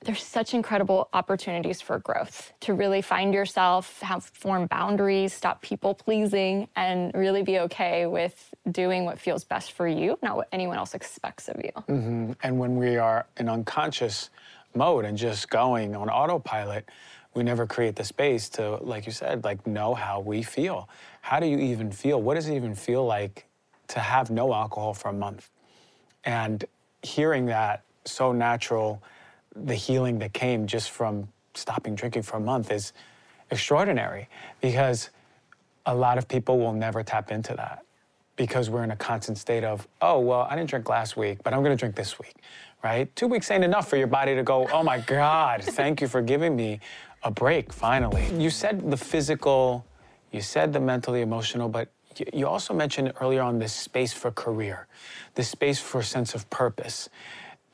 [0.05, 5.93] there's such incredible opportunities for growth to really find yourself, have form boundaries, stop people
[5.93, 10.77] pleasing, and really be okay with doing what feels best for you, not what anyone
[10.77, 11.73] else expects of you.
[11.89, 12.33] Mm-hmm.
[12.45, 14.31] And when we are in unconscious
[14.75, 16.89] mode and just going on autopilot,
[17.35, 20.89] we never create the space to, like you said, like know how we feel.
[21.23, 22.23] How do you even feel?
[22.23, 23.47] What does it even feel like
[23.89, 25.51] to have no alcohol for a month?
[26.25, 26.65] And
[27.03, 29.03] hearing that so natural,
[29.55, 32.93] the healing that came just from stopping drinking for a month is
[33.51, 34.29] extraordinary
[34.61, 35.11] because
[35.87, 37.85] a lot of people will never tap into that
[38.37, 41.53] because we're in a constant state of, oh, well, I didn't drink last week, but
[41.53, 42.37] I'm gonna drink this week,
[42.85, 43.15] right?
[43.17, 46.23] Two weeks ain't enough for your body to go, oh my God, thank you for
[46.23, 46.79] giving me
[47.25, 48.29] a break finally.
[48.39, 49.85] You said the physical,
[50.31, 51.91] you said the mentally emotional, but
[52.33, 54.87] you also mentioned earlier on this space for career,
[55.35, 57.09] this space for sense of purpose.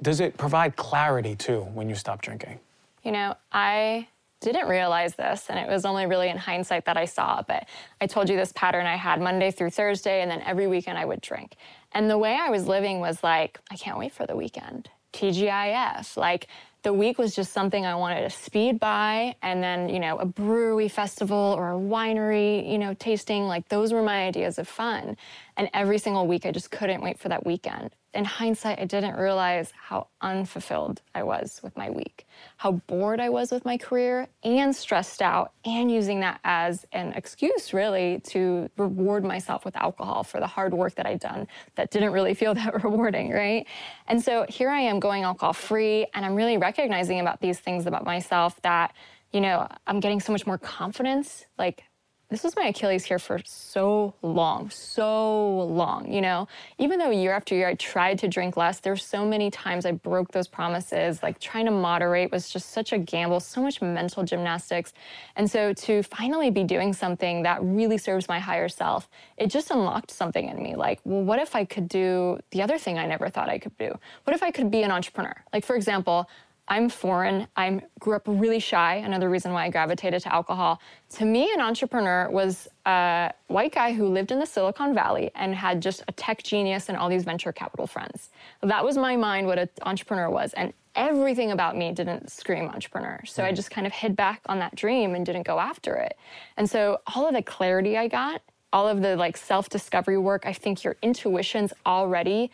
[0.03, 2.59] Does it provide clarity too when you stop drinking?
[3.03, 4.09] You know, I
[4.41, 7.43] didn't realize this, and it was only really in hindsight that I saw.
[7.43, 7.67] But
[8.01, 11.05] I told you this pattern I had Monday through Thursday, and then every weekend I
[11.05, 11.57] would drink.
[11.93, 14.91] And the way I was living was like, I can't wait for the weekend.
[15.13, 16.17] TGIF.
[16.17, 16.49] Like,
[16.85, 19.35] the week was just something I wanted to speed by.
[19.43, 23.93] And then, you know, a brewery festival or a winery, you know, tasting, like those
[23.93, 25.17] were my ideas of fun.
[25.57, 29.17] And every single week, I just couldn't wait for that weekend in hindsight, I didn't
[29.17, 34.29] realize how unfulfilled I was with my week, how bored I was with my career,
[34.43, 40.23] and stressed out, and using that as an excuse, really, to reward myself with alcohol
[40.23, 43.67] for the hard work that I'd done that didn't really feel that rewarding, right?
[44.07, 47.87] And so here I am going alcohol free, and I'm really recognizing about these things
[47.87, 48.95] about myself that,
[49.33, 51.47] you know, I'm getting so much more confidence.
[51.59, 51.85] Like,
[52.31, 56.49] this was my Achilles here for so long, so long, you know.
[56.79, 59.85] Even though year after year I tried to drink less, there were so many times
[59.85, 61.23] I broke those promises.
[61.23, 64.95] Like trying to moderate was just such a gamble, so much mental gymnastics.
[65.37, 69.71] And so to finally be doing something that really serves my higher self, it just
[69.71, 70.77] unlocked something in me.
[70.77, 73.77] Like, well, what if I could do the other thing I never thought I could
[73.79, 73.97] do?
[74.25, 75.35] What if I could be an entrepreneur?
[75.53, 76.29] Like, for example,
[76.67, 77.47] I'm foreign.
[77.57, 78.97] I grew up really shy.
[78.97, 80.81] Another reason why I gravitated to alcohol.
[81.17, 85.55] To me, an entrepreneur was a white guy who lived in the Silicon Valley and
[85.55, 88.31] had just a tech genius and all these venture capital friends.
[88.63, 90.55] That was my mind, what an entrepreneur was.
[90.55, 93.21] And everything about me didn't scream entrepreneur.
[93.27, 93.57] So I hmm.
[93.57, 96.17] just kind of hid back on that dream and didn't go after it.
[96.57, 98.41] And so all of the clarity I got,
[98.73, 102.51] all of the like self discovery work, I think your intuition's already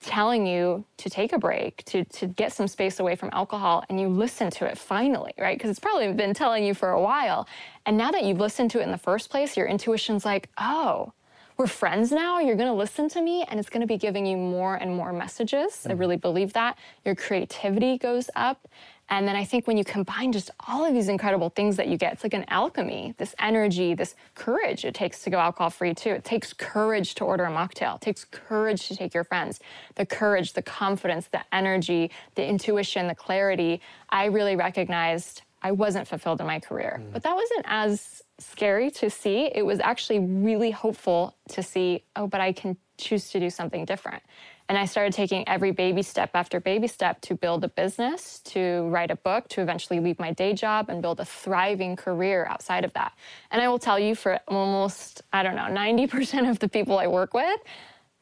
[0.00, 4.00] telling you to take a break, to, to get some space away from alcohol, and
[4.00, 5.58] you listen to it finally, right?
[5.58, 7.46] Because it's probably been telling you for a while.
[7.84, 11.12] And now that you've listened to it in the first place, your intuition's like, oh,
[11.58, 12.38] we're friends now.
[12.38, 14.96] You're going to listen to me, and it's going to be giving you more and
[14.96, 15.72] more messages.
[15.72, 15.90] Mm-hmm.
[15.90, 16.78] I really believe that.
[17.04, 18.66] Your creativity goes up.
[19.10, 21.96] And then I think when you combine just all of these incredible things that you
[21.96, 25.94] get, it's like an alchemy, this energy, this courage it takes to go alcohol free
[25.94, 26.10] too.
[26.10, 27.96] It takes courage to order a mocktail.
[27.96, 29.58] It takes courage to take your friends.
[29.96, 33.80] The courage, the confidence, the energy, the intuition, the clarity.
[34.10, 37.00] I really recognized I wasn't fulfilled in my career.
[37.02, 37.12] Mm.
[37.12, 39.50] But that wasn't as scary to see.
[39.54, 43.84] It was actually really hopeful to see, oh, but I can choose to do something
[43.84, 44.22] different.
[44.70, 48.86] And I started taking every baby step after baby step to build a business, to
[48.88, 52.84] write a book, to eventually leave my day job and build a thriving career outside
[52.84, 53.12] of that.
[53.50, 57.08] And I will tell you, for almost, I don't know, 90% of the people I
[57.08, 57.58] work with,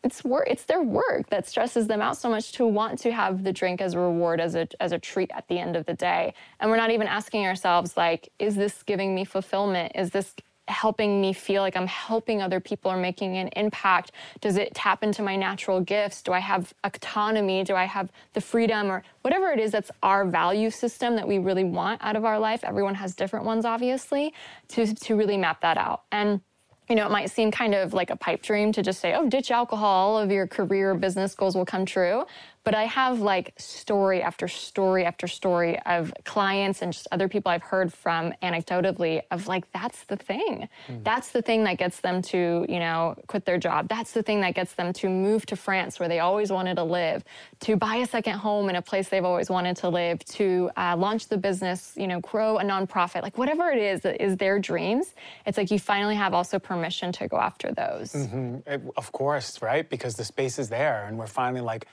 [0.05, 3.43] it's work it's their work that stresses them out so much to want to have
[3.43, 5.95] the drink as a reward as a as a treat at the end of the
[5.95, 10.35] day and we're not even asking ourselves like is this giving me fulfillment is this
[10.69, 14.12] helping me feel like I'm helping other people or making an impact?
[14.41, 16.23] Does it tap into my natural gifts?
[16.23, 17.64] Do I have autonomy?
[17.64, 21.39] Do I have the freedom or whatever it is that's our value system that we
[21.39, 22.64] really want out of our life?
[22.64, 24.33] Everyone has different ones, obviously,
[24.69, 26.03] to, to really map that out.
[26.12, 26.41] And
[26.89, 29.29] you know, it might seem kind of like a pipe dream to just say, oh,
[29.29, 32.25] ditch alcohol, all of your career business goals will come true.
[32.65, 37.51] But I have like story after story after story of clients and just other people
[37.51, 40.69] I've heard from anecdotally of like, that's the thing.
[40.89, 41.05] Mm.
[41.05, 43.89] That's the thing that gets them to, you know, quit their job.
[43.89, 46.85] That's the thing that gets them to move to France where they always wanted to
[46.85, 47.25] live,
[47.61, 50.95] to buy a second home in a place they've always wanted to live, to uh,
[50.97, 54.59] launch the business, you know, grow a nonprofit, like whatever it is that is their
[54.59, 55.15] dreams.
[55.47, 58.13] It's like you finally have also permission to go after those.
[58.13, 58.57] Mm-hmm.
[58.67, 59.89] It, of course, right?
[59.89, 61.87] Because the space is there and we're finally like,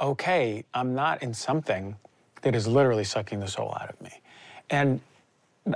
[0.00, 1.96] okay, I'm not in something
[2.42, 4.10] that is literally sucking the soul out of me.
[4.70, 5.00] And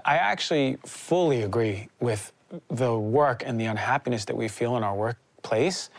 [0.05, 2.33] I actually fully agree with
[2.69, 5.91] the work and the unhappiness that we feel in our workplace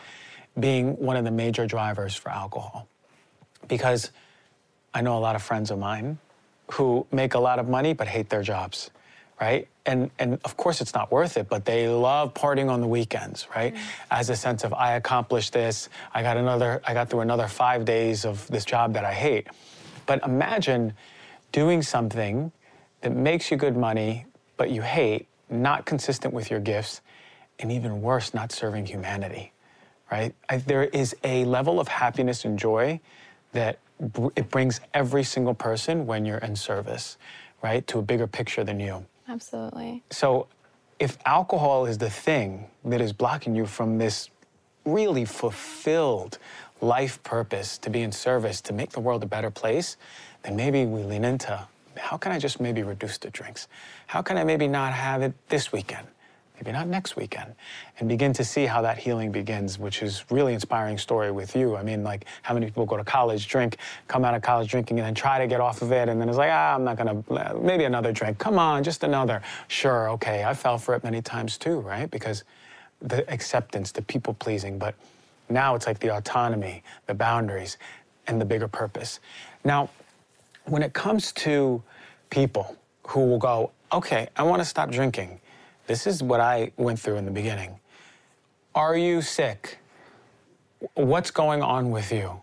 [0.58, 2.88] being one of the major drivers for alcohol.
[3.68, 4.10] Because
[4.92, 6.18] I know a lot of friends of mine
[6.72, 8.90] who make a lot of money but hate their jobs
[9.40, 9.66] right?
[9.86, 13.48] And and of course it's not worth it, but they love partying on the weekends,
[13.54, 13.74] right?
[13.74, 14.02] Mm-hmm.
[14.10, 17.84] As a sense of I accomplished this, I got another, I got through another five
[17.84, 19.48] days of this job that I hate.
[20.06, 20.92] But imagine
[21.52, 22.52] doing something
[23.00, 24.26] that makes you good money,
[24.56, 27.00] but you hate, not consistent with your gifts,
[27.58, 29.52] and even worse, not serving humanity,
[30.10, 30.34] right?
[30.48, 33.00] I, there is a level of happiness and joy
[33.52, 33.78] that
[34.36, 37.16] it brings every single person when you're in service,
[37.62, 39.04] right, to a bigger picture than you.
[39.30, 40.02] Absolutely.
[40.10, 40.48] So,
[40.98, 44.28] if alcohol is the thing that is blocking you from this
[44.84, 46.38] really fulfilled
[46.80, 49.96] life purpose to be in service, to make the world a better place,
[50.42, 51.66] then maybe we lean into
[51.96, 53.68] how can I just maybe reduce the drinks?
[54.06, 56.06] How can I maybe not have it this weekend?
[56.60, 57.54] Maybe not next weekend,
[57.98, 61.76] and begin to see how that healing begins, which is really inspiring story with you.
[61.76, 64.98] I mean, like how many people go to college, drink, come out of college drinking,
[64.98, 66.98] and then try to get off of it, and then it's like, ah, I'm not
[66.98, 68.38] gonna, maybe another drink.
[68.38, 69.40] Come on, just another.
[69.68, 70.44] Sure, okay.
[70.44, 72.10] I fell for it many times too, right?
[72.10, 72.44] Because
[73.00, 74.94] the acceptance, the people pleasing, but
[75.48, 77.78] now it's like the autonomy, the boundaries,
[78.26, 79.18] and the bigger purpose.
[79.64, 79.88] Now,
[80.66, 81.82] when it comes to
[82.28, 82.76] people
[83.08, 85.40] who will go, okay, I want to stop drinking
[85.90, 87.80] this is what I went through in the beginning.
[88.76, 89.78] Are you sick?
[90.94, 92.40] What's going on with you?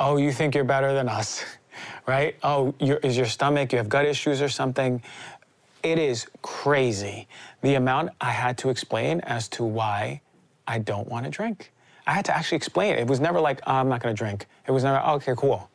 [0.00, 1.44] Oh, you think you're better than us,
[2.08, 2.34] right?
[2.42, 5.00] Oh, is your stomach, you have gut issues or something?
[5.84, 7.28] It is crazy
[7.62, 10.20] the amount I had to explain as to why
[10.66, 11.70] I don't want to drink.
[12.04, 12.98] I had to actually explain it.
[12.98, 14.46] It was never like, oh, I'm not going to drink.
[14.66, 15.70] It was never, oh, okay, cool.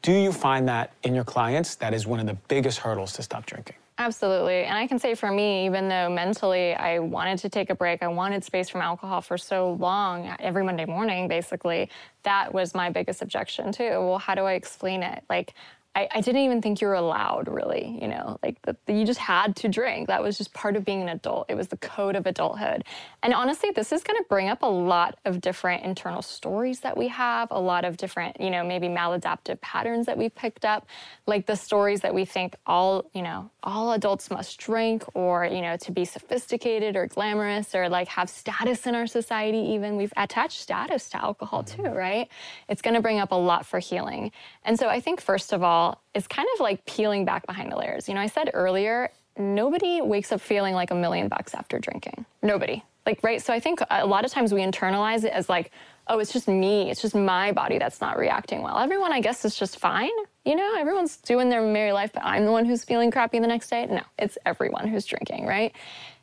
[0.00, 3.22] Do you find that in your clients that is one of the biggest hurdles to
[3.22, 3.76] stop drinking?
[4.00, 4.62] Absolutely.
[4.62, 8.00] And I can say for me, even though mentally I wanted to take a break,
[8.00, 11.90] I wanted space from alcohol for so long, every Monday morning, basically,
[12.22, 13.90] that was my biggest objection too.
[13.90, 15.24] Well, how do I explain it?
[15.28, 15.54] Like,
[15.98, 17.98] I, I, didn't even think you were allowed, really.
[18.00, 20.06] You know, like the, the, you just had to drink.
[20.06, 21.46] That was just part of being an adult.
[21.48, 22.84] It was the code of adulthood.
[23.24, 26.96] And honestly, this is going to bring up a lot of different internal stories that
[26.96, 30.86] we have, a lot of different, you know, maybe maladaptive patterns that we've picked up,
[31.26, 35.60] like the stories that we think all, you know, all adults must drink, or you
[35.60, 39.58] know, to be sophisticated or glamorous, or like have status in our society.
[39.58, 41.96] Even we've attached status to alcohol too, mm-hmm.
[41.96, 42.28] right?
[42.68, 44.30] It's going to bring up a lot for healing.
[44.64, 47.76] And so I think first of all is kind of like peeling back behind the
[47.76, 48.08] layers.
[48.08, 52.24] You know, I said earlier, nobody wakes up feeling like a million bucks after drinking.
[52.42, 52.82] Nobody.
[53.06, 53.40] Like, right?
[53.40, 55.70] So I think a lot of times we internalize it as like,
[56.08, 56.90] oh, it's just me.
[56.90, 58.78] It's just my body that's not reacting well.
[58.78, 60.10] Everyone, I guess, is just fine.
[60.44, 63.46] You know, everyone's doing their merry life, but I'm the one who's feeling crappy the
[63.46, 63.86] next day.
[63.86, 65.72] No, it's everyone who's drinking, right?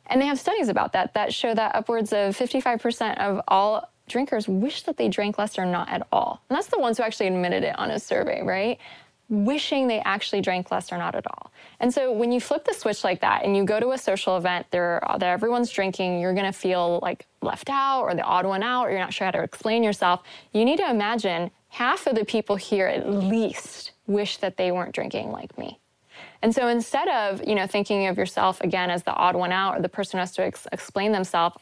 [0.08, 4.48] And they have studies about that that show that upwards of 55% of all drinkers
[4.48, 6.40] wish that they drank less or not at all.
[6.48, 8.78] And that's the ones who actually admitted it on a survey, right?
[9.28, 11.50] Wishing they actually drank less or not at all.
[11.80, 14.36] And so when you flip the switch like that and you go to a social
[14.36, 18.46] event there that everyone's drinking, you're going to feel like left out or the odd
[18.46, 20.22] one out or you're not sure how to explain yourself.
[20.52, 24.94] You need to imagine half of the people here at least wish that they weren't
[24.94, 25.78] drinking like me.
[26.42, 29.76] And so instead of, you know, thinking of yourself again as the odd one out
[29.76, 31.56] or the person who has to ex- explain themselves,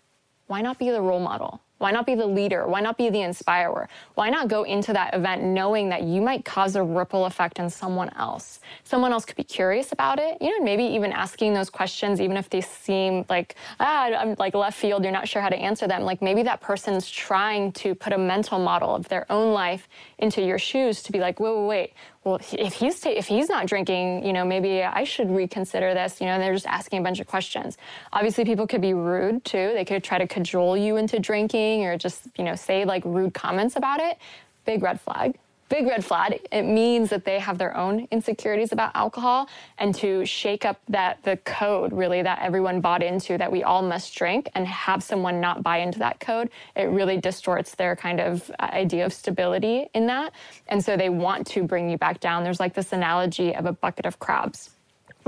[0.47, 1.61] why not be the role model?
[1.79, 2.67] Why not be the leader?
[2.67, 3.89] Why not be the inspirer?
[4.15, 7.69] Why not go into that event knowing that you might cause a ripple effect in
[7.69, 8.61] someone else?
[8.85, 12.37] Someone else could be curious about it, you know, maybe even asking those questions, even
[12.37, 15.89] if they seem like, ah, I'm like left field, you're not sure how to answer
[15.89, 16.03] them.
[16.03, 20.43] Like maybe that person's trying to put a mental model of their own life into
[20.43, 21.95] your shoes to be like, wait, wait, wait,
[22.25, 26.21] well, if he's ta- if he's not drinking, you know, maybe I should reconsider this.
[26.21, 27.77] You know, they're just asking a bunch of questions.
[28.13, 29.73] Obviously, people could be rude too.
[29.75, 33.35] They could try to cajole you into drinking or just you know say like rude
[33.35, 34.19] comments about it.
[34.65, 35.39] Big red flag
[35.75, 36.39] big red flag.
[36.53, 39.49] It means that they have their own insecurities about alcohol
[39.79, 43.83] and to shake up that the code really that everyone bought into that we all
[43.83, 48.21] must drink and have someone not buy into that code, it really distorts their kind
[48.21, 50.33] of uh, idea of stability in that.
[50.69, 52.45] And so they want to bring you back down.
[52.45, 54.74] There's like this analogy of a bucket of crabs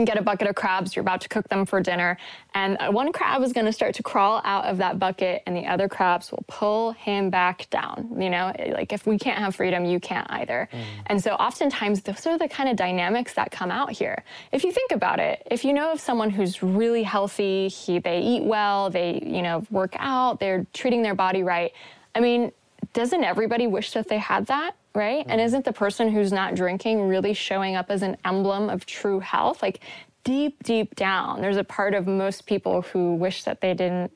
[0.05, 0.95] get a bucket of crabs.
[0.95, 2.19] You're about to cook them for dinner.
[2.55, 5.67] And one crab is going to start to crawl out of that bucket, and the
[5.67, 8.15] other crabs will pull him back down.
[8.19, 10.69] You know, like if we can't have freedom, you can't either.
[10.73, 10.85] Mm.
[11.07, 14.25] And so oftentimes, those are the kind of dynamics that come out here.
[14.53, 18.21] If you think about it, if you know of someone who's really healthy, he, they
[18.21, 21.73] eat well, they, you know, work out, they're treating their body right.
[22.15, 22.53] I mean,
[22.93, 24.75] doesn't everybody wish that they had that?
[24.97, 25.21] Right?
[25.21, 25.31] Mm-hmm.
[25.31, 29.21] And isn't the person who's not drinking really showing up as an emblem of true
[29.21, 29.63] health?
[29.63, 29.81] Like
[30.25, 34.11] deep, deep down, there's a part of most people who wish that they didn't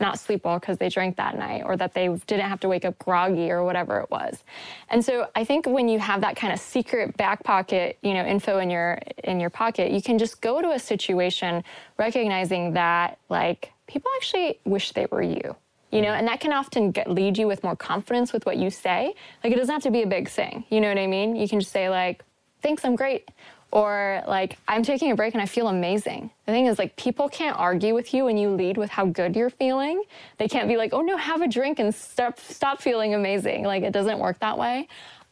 [0.00, 2.84] not sleep well because they drank that night or that they didn't have to wake
[2.84, 4.44] up groggy or whatever it was.
[4.90, 8.24] And so I think when you have that kind of secret back pocket, you know,
[8.24, 11.64] info in your in your pocket, you can just go to a situation
[11.98, 15.56] recognizing that like people actually wish they were you
[15.90, 18.70] you know, and that can often get, lead you with more confidence with what you
[18.70, 19.14] say.
[19.42, 20.64] Like, it doesn't have to be a big thing.
[20.68, 21.36] You know what I mean?
[21.36, 22.22] You can just say, like,
[22.62, 23.28] thanks, I'm great.
[23.70, 26.30] Or, like, I'm taking a break and I feel amazing.
[26.46, 29.36] The thing is, like, people can't argue with you when you lead with how good
[29.36, 30.02] you're feeling.
[30.38, 33.64] They can't be like, oh no, have a drink and stop, stop feeling amazing.
[33.64, 34.88] Like, it doesn't work that way.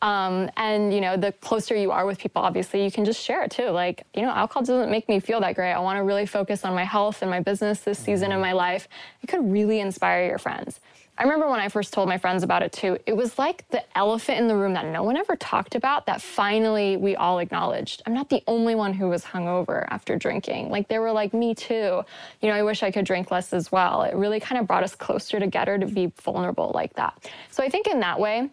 [0.06, 3.42] Um, and you know, the closer you are with people, obviously, you can just share
[3.42, 3.70] it too.
[3.70, 5.72] Like, you know, alcohol doesn't make me feel that great.
[5.72, 8.52] I want to really focus on my health and my business this season of my
[8.52, 8.86] life.
[9.24, 10.78] It could really inspire your friends.
[11.18, 13.82] I remember when I first told my friends about it too, it was like the
[13.98, 18.02] elephant in the room that no one ever talked about that finally we all acknowledged.
[18.06, 20.70] I'm not the only one who was hungover after drinking.
[20.70, 22.04] Like they were like, me too.
[22.42, 24.02] You know, I wish I could drink less as well.
[24.02, 27.28] It really kind of brought us closer together to be vulnerable like that.
[27.50, 28.50] So I think in that way,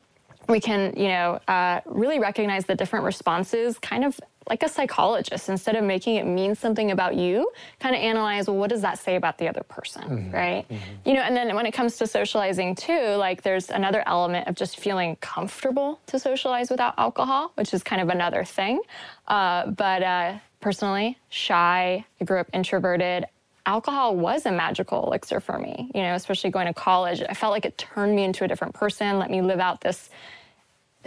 [0.48, 4.20] we can, you know, uh, really recognize the different responses kind of
[4.50, 8.58] like a psychologist instead of making it mean something about you kind of analyze well
[8.58, 10.32] what does that say about the other person mm-hmm.
[10.32, 11.10] right mm-hmm.
[11.10, 14.56] you know and then when it comes to socializing too like there's another element of
[14.56, 18.82] just feeling comfortable to socialize without alcohol which is kind of another thing
[19.28, 23.26] uh, but uh, personally shy i grew up introverted
[23.66, 27.22] alcohol was a magical elixir for me, you know, especially going to college.
[27.28, 30.10] I felt like it turned me into a different person, let me live out this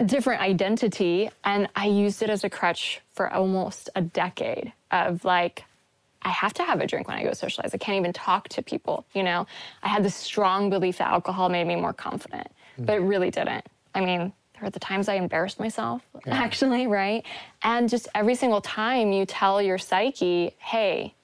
[0.04, 1.30] different identity.
[1.44, 5.64] And I used it as a crutch for almost a decade of like,
[6.22, 7.72] I have to have a drink when I go socialize.
[7.72, 9.46] I can't even talk to people, you know?
[9.82, 12.48] I had this strong belief that alcohol made me more confident,
[12.78, 12.86] mm.
[12.86, 13.64] but it really didn't.
[13.94, 16.34] I mean, there were the times I embarrassed myself, yeah.
[16.42, 17.24] actually, right?
[17.62, 21.14] And just every single time you tell your psyche, hey,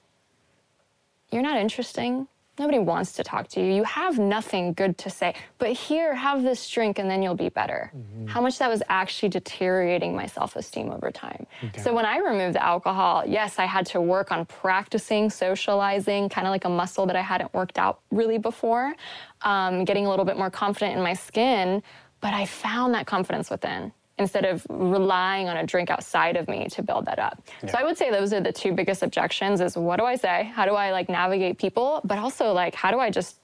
[1.33, 2.27] you're not interesting.
[2.59, 3.73] Nobody wants to talk to you.
[3.73, 5.33] You have nothing good to say.
[5.57, 7.91] But here, have this drink and then you'll be better.
[7.95, 8.27] Mm-hmm.
[8.27, 11.47] How much that was actually deteriorating my self esteem over time.
[11.63, 11.81] Okay.
[11.81, 16.45] So when I removed the alcohol, yes, I had to work on practicing socializing, kind
[16.45, 18.93] of like a muscle that I hadn't worked out really before,
[19.41, 21.81] um, getting a little bit more confident in my skin.
[22.21, 26.67] But I found that confidence within instead of relying on a drink outside of me
[26.69, 27.41] to build that up.
[27.63, 27.71] Yeah.
[27.71, 30.51] So I would say those are the two biggest objections is what do I say?
[30.53, 32.01] How do I like navigate people?
[32.03, 33.37] But also like how do I just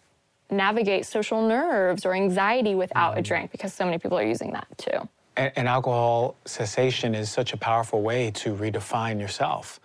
[0.52, 3.20] navigate social nerves or anxiety without mm-hmm.
[3.20, 5.08] a drink because so many people are using that too.
[5.38, 9.80] And, and, alcohol cessation is such a powerful way to redefine yourself.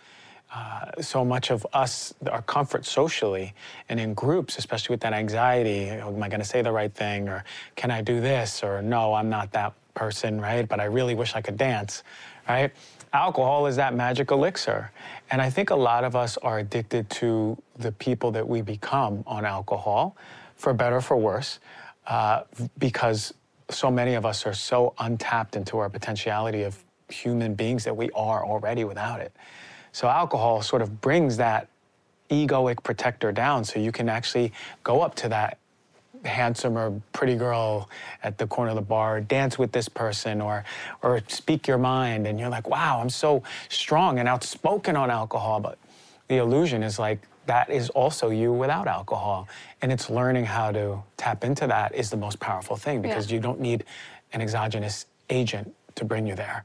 [0.53, 3.55] Uh, so much of us, our comfort socially
[3.89, 7.29] and in groups, especially with that anxiety, am I going to say the right thing,
[7.29, 10.69] or can I do this, or no, I'm not that person, right?
[10.69, 12.03] But I really wish I could dance,
[12.49, 12.73] right?
[13.13, 14.91] Alcohol is that magic elixir.
[15.31, 19.23] And I think a lot of us are addicted to the people that we become
[19.27, 20.17] on alcohol,
[20.57, 21.61] for better or for worse,
[22.07, 22.43] uh,
[22.79, 23.33] because
[23.71, 28.11] so many of us are so untapped into our potentiality of human beings that we
[28.11, 29.33] are already without it.
[29.93, 31.69] So alcohol sort of brings that
[32.31, 35.59] egoic protector down so you can actually go up to that
[36.25, 37.89] handsome or pretty girl
[38.23, 40.65] at the corner of the bar, dance with this person, or
[41.03, 45.61] or speak your mind, and you're like, wow, I'm so strong and outspoken on alcohol.
[45.61, 45.79] But
[46.29, 49.49] the illusion is like that is also you without alcohol,
[49.83, 53.37] and it's learning how to tap into that is the most powerful thing because yeah.
[53.37, 53.85] you don't need
[54.33, 56.65] an exogenous agent to bring you there.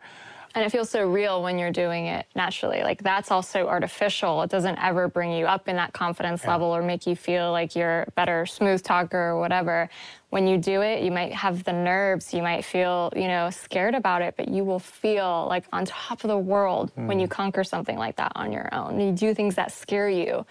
[0.56, 2.82] And it feels so real when you're doing it naturally.
[2.82, 4.41] Like that's also artificial.
[4.41, 6.52] It doesn't ever bring you up in that confidence yeah.
[6.52, 9.89] level or make you feel like you're a better smooth talker or whatever.
[10.32, 13.95] When you do it, you might have the nerves, you might feel, you know, scared
[13.95, 17.08] about it, but you will feel like on top of the world mm.
[17.08, 19.00] when you conquer something like that on your own.
[19.00, 20.45] You do things that scare you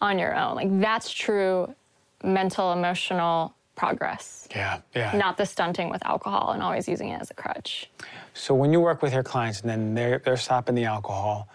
[0.00, 0.56] on your own.
[0.56, 1.74] Like that's true
[2.22, 4.48] mental, emotional progress.
[4.50, 5.16] Yeah, yeah.
[5.16, 7.90] Not the stunting with alcohol and always using it as a crutch.
[8.34, 11.48] So when you work with your clients and then they're, they're stopping the alcohol,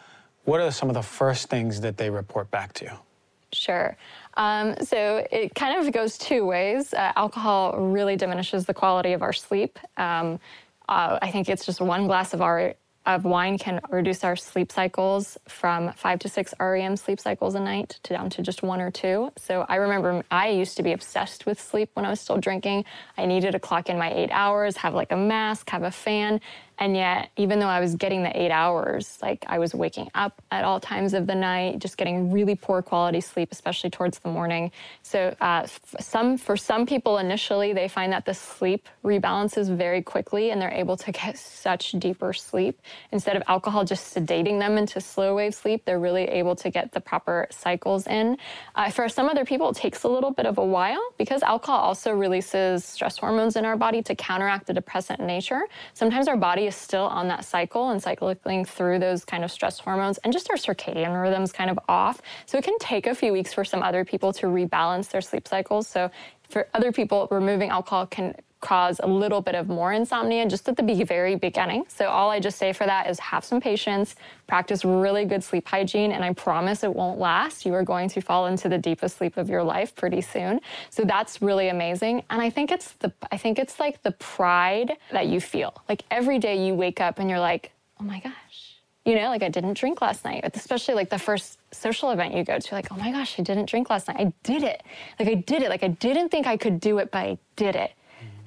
[0.46, 2.92] what are some of the first things that they report back to you?
[3.52, 3.98] Sure.
[4.36, 6.94] Um, so it kind of goes two ways.
[6.94, 9.78] Uh, alcohol really diminishes the quality of our sleep.
[9.98, 10.40] Um,
[10.88, 12.76] uh, I think it's just one glass of our
[13.06, 17.60] of wine can reduce our sleep cycles from five to six REM sleep cycles a
[17.60, 19.32] night to down to just one or two.
[19.38, 22.86] So I remember I used to be obsessed with sleep when I was still drinking.
[23.18, 26.40] I needed to clock in my eight hours, have like a mask, have a fan.
[26.80, 30.42] And yet, even though I was getting the eight hours, like I was waking up
[30.50, 34.30] at all times of the night, just getting really poor quality sleep, especially towards the
[34.30, 34.72] morning.
[35.04, 35.68] So, uh,
[36.00, 40.72] some for some people initially, they find that the sleep rebalances very quickly, and they're
[40.72, 42.80] able to get such deeper sleep.
[43.12, 46.94] Instead of alcohol just sedating them into slow wave sleep, they're really able to get
[46.94, 48.38] the proper cycles in.
[48.76, 51.80] Uh, for some other people, it takes a little bit of a while because alcohol
[51.80, 55.64] also releases stress hormones in our body to counteract the depressant nature.
[55.94, 59.80] Sometimes our body is still on that cycle and cycling through those kind of stress
[59.80, 62.22] hormones and just our circadian rhythms kind of off.
[62.46, 65.48] So it can take a few weeks for some other people to rebalance their sleep
[65.48, 65.88] cycles.
[65.88, 66.10] So
[66.50, 70.76] for other people, removing alcohol can cause a little bit of more insomnia just at
[70.76, 71.86] the very beginning.
[71.88, 74.16] So all I just say for that is have some patience,
[74.48, 77.66] practice really good sleep hygiene, and I promise it won't last.
[77.66, 80.60] You are going to fall into the deepest sleep of your life pretty soon.
[80.90, 82.24] So that's really amazing.
[82.30, 85.74] And I think it's the I think it's like the pride that you feel.
[85.88, 88.34] Like every day you wake up and you're like, oh my gosh.
[89.06, 92.44] You know, like I didn't drink last night, especially like the first social event you
[92.44, 94.18] go to, like, oh my gosh, I didn't drink last night.
[94.20, 94.84] I did it.
[95.18, 95.70] Like I did it.
[95.70, 97.94] Like I didn't think I could do it, but I did it.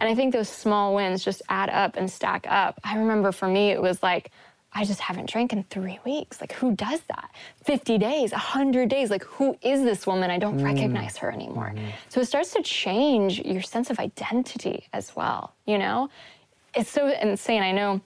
[0.02, 2.80] And I think those small wins just add up and stack up.
[2.82, 4.32] I remember for me, it was like,
[4.72, 6.40] I just haven't drank in three weeks.
[6.40, 7.30] Like, who does that?
[7.62, 9.10] 50 days, 100 days.
[9.10, 10.28] Like, who is this woman?
[10.28, 10.64] I don't mm.
[10.64, 11.72] recognize her anymore.
[11.76, 11.92] Mm.
[12.08, 16.10] So it starts to change your sense of identity as well, you know?
[16.74, 17.62] It's so insane.
[17.62, 18.00] I know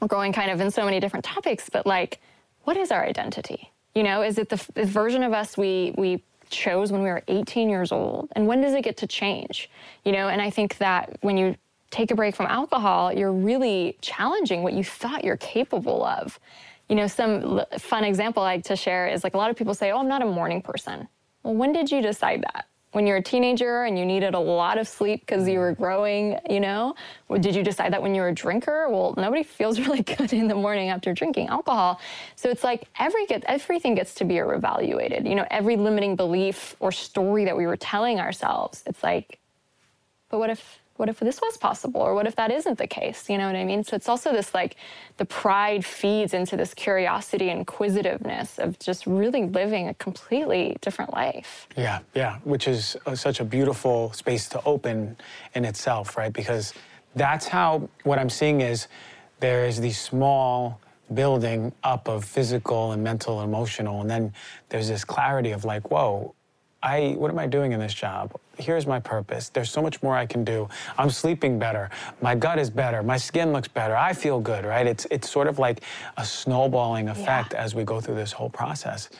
[0.00, 2.20] we're going kind of in so many different topics, but like,
[2.62, 3.68] what is our identity?
[3.96, 6.22] You know, is it the, the version of us we, we
[6.52, 8.28] chose when we were 18 years old?
[8.36, 9.68] And when does it get to change?
[10.04, 11.56] You know, and I think that when you
[11.90, 16.38] take a break from alcohol, you're really challenging what you thought you're capable of.
[16.88, 19.74] You know, some fun example I like to share is like a lot of people
[19.74, 21.08] say, "Oh, I'm not a morning person."
[21.42, 22.66] Well, when did you decide that?
[22.92, 25.78] When you're a teenager and you needed a lot of sleep because you were mm.
[25.78, 26.94] growing, you know?
[27.40, 28.88] Did you decide that when you were a drinker?
[28.88, 32.00] Well, nobody feels really good in the morning after drinking alcohol.
[32.36, 35.28] So it's like every get, everything gets to be reevaluated.
[35.28, 39.38] You know, every limiting belief or story that we were telling ourselves, it's like,
[40.28, 43.28] but what if what if this was possible or what if that isn't the case?
[43.28, 43.84] You know what i mean?
[43.84, 44.76] So it's also this like
[45.16, 51.66] the pride feeds into this curiosity inquisitiveness of just really living a completely different life.
[51.76, 55.16] Yeah yeah which is uh, such a beautiful space to open
[55.54, 56.32] in itself right?
[56.32, 56.74] Because
[57.14, 58.88] that's how what i'm seeing is
[59.40, 60.80] there's these small
[61.12, 64.32] building up of physical and mental and emotional and then
[64.70, 66.34] there's this clarity of like whoa
[66.82, 68.32] I what am I doing in this job?
[68.58, 69.48] Here's my purpose.
[69.48, 70.68] There's so much more I can do.
[70.98, 71.90] I'm sleeping better.
[72.20, 73.02] My gut is better.
[73.02, 73.96] My skin looks better.
[73.96, 74.86] I feel good, right?
[74.86, 75.82] It's it's sort of like
[76.16, 77.62] a snowballing effect yeah.
[77.62, 79.10] as we go through this whole process.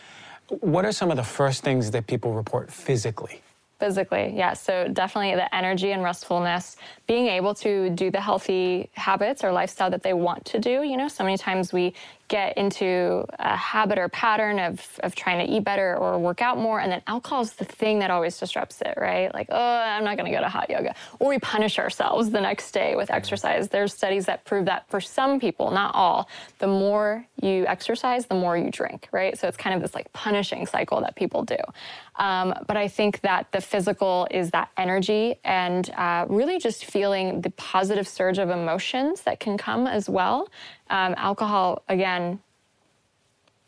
[0.61, 3.41] What are some of the first things that people report physically?
[3.79, 4.53] Physically, yeah.
[4.53, 6.77] So definitely the energy and restfulness,
[7.09, 10.83] being able to do the healthy habits or lifestyle that they want to do.
[10.83, 11.95] You know, so many times we
[12.29, 16.59] get into a habit or pattern of, of trying to eat better or work out
[16.59, 16.81] more.
[16.81, 19.33] And then alcohol is the thing that always disrupts it, right?
[19.35, 20.95] Like, oh, I'm not going to go to hot yoga.
[21.19, 23.69] Or we punish ourselves the next day with exercise.
[23.69, 28.35] There's studies that prove that for some people, not all, the more you exercise, the
[28.35, 29.39] more you drink, right?
[29.39, 31.57] So it's kind of this like punishing cycle that people do.
[32.17, 37.41] Um, but I think that the physical is that energy and uh, really just feeling
[37.41, 40.49] the positive surge of emotions that can come as well.
[40.93, 42.39] Um, alcohol, again,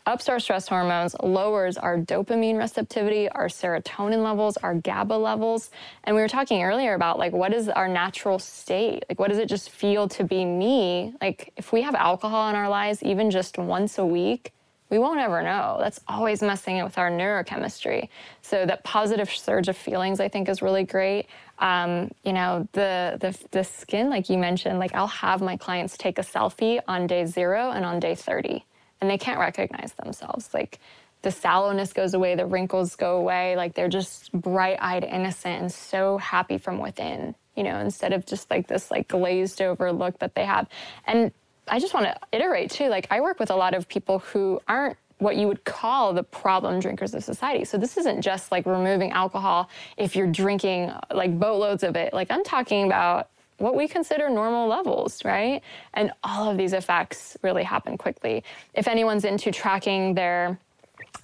[0.07, 5.71] ups our stress hormones, lowers our dopamine receptivity, our serotonin levels, our GABA levels.
[6.05, 9.05] And we were talking earlier about like what is our natural state?
[9.09, 11.15] Like what does it just feel to be me?
[11.23, 14.53] Like if we have alcohol in our lives even just once a week,
[14.91, 15.79] we won't ever know.
[15.81, 18.11] That's always messing with our neurochemistry.
[18.43, 21.27] So that positive surge of feelings, I think, is really great.
[21.59, 25.97] Um, you know, the, the the skin, like you mentioned, like I'll have my clients
[25.97, 28.65] take a selfie on day zero and on day 30,
[29.01, 30.53] and they can't recognize themselves.
[30.53, 30.81] Like
[31.23, 36.19] the sallowness goes away, the wrinkles go away, like they're just bright-eyed, innocent, and so
[36.19, 37.35] happy from within.
[37.57, 40.69] You know, instead of just like this like glazed over look that they have.
[41.07, 41.31] And
[41.69, 42.89] I just want to iterate too.
[42.89, 46.23] Like I work with a lot of people who aren't what you would call the
[46.23, 47.65] problem drinkers of society.
[47.65, 52.13] So this isn't just like removing alcohol if you're drinking like boatloads of it.
[52.13, 55.63] Like I'm talking about what we consider normal levels, right?
[55.95, 58.45] And all of these effects really happen quickly.
[58.75, 60.59] If anyone's into tracking their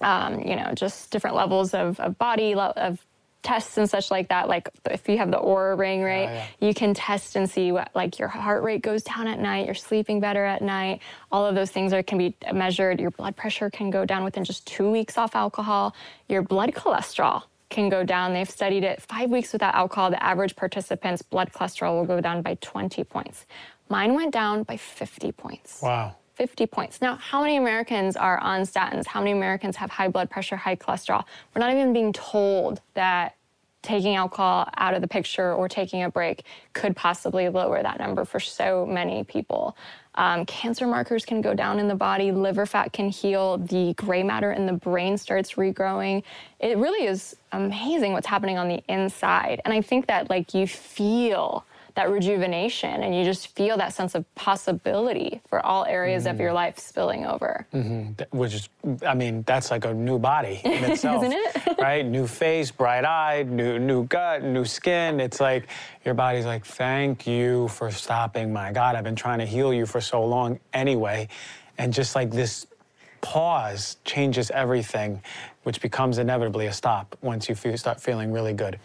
[0.01, 3.05] um, you know, just different levels of, of body, of
[3.43, 6.45] tests and such like that like if you have the Oura ring right yeah.
[6.59, 9.75] you can test and see what like your heart rate goes down at night you're
[9.75, 11.01] sleeping better at night.
[11.31, 12.99] All of those things are can be measured.
[12.99, 15.95] Your blood pressure can go down within just two weeks off alcohol.
[16.29, 18.33] Your blood cholesterol can go down.
[18.33, 20.11] They've studied it five weeks without alcohol.
[20.11, 23.45] The average participant's blood cholesterol will go down by 20 points.
[23.89, 25.81] Mine went down by 50 points.
[25.81, 27.01] Wow 50 points.
[27.01, 29.05] Now, how many Americans are on statins?
[29.05, 31.23] How many Americans have high blood pressure, high cholesterol?
[31.53, 33.35] We're not even being told that
[33.83, 38.25] taking alcohol out of the picture or taking a break could possibly lower that number
[38.25, 39.77] for so many people.
[40.15, 44.23] Um, cancer markers can go down in the body, liver fat can heal, the gray
[44.23, 46.23] matter in the brain starts regrowing.
[46.59, 49.61] It really is amazing what's happening on the inside.
[49.63, 51.65] And I think that, like, you feel
[51.95, 56.35] that rejuvenation and you just feel that sense of possibility for all areas mm-hmm.
[56.35, 57.65] of your life spilling over.
[57.73, 58.37] Mm-hmm.
[58.37, 58.69] Which is,
[59.05, 61.23] I mean, that's like a new body in itself.
[61.23, 61.77] Isn't it?
[61.79, 62.05] right?
[62.05, 65.19] New face, bright eyed, new, new gut, new skin.
[65.19, 65.67] It's like
[66.05, 68.53] your body's like, thank you for stopping.
[68.53, 71.27] My God, I've been trying to heal you for so long anyway.
[71.77, 72.67] And just like this
[73.21, 75.21] pause changes everything,
[75.63, 78.79] which becomes inevitably a stop once you feel, start feeling really good.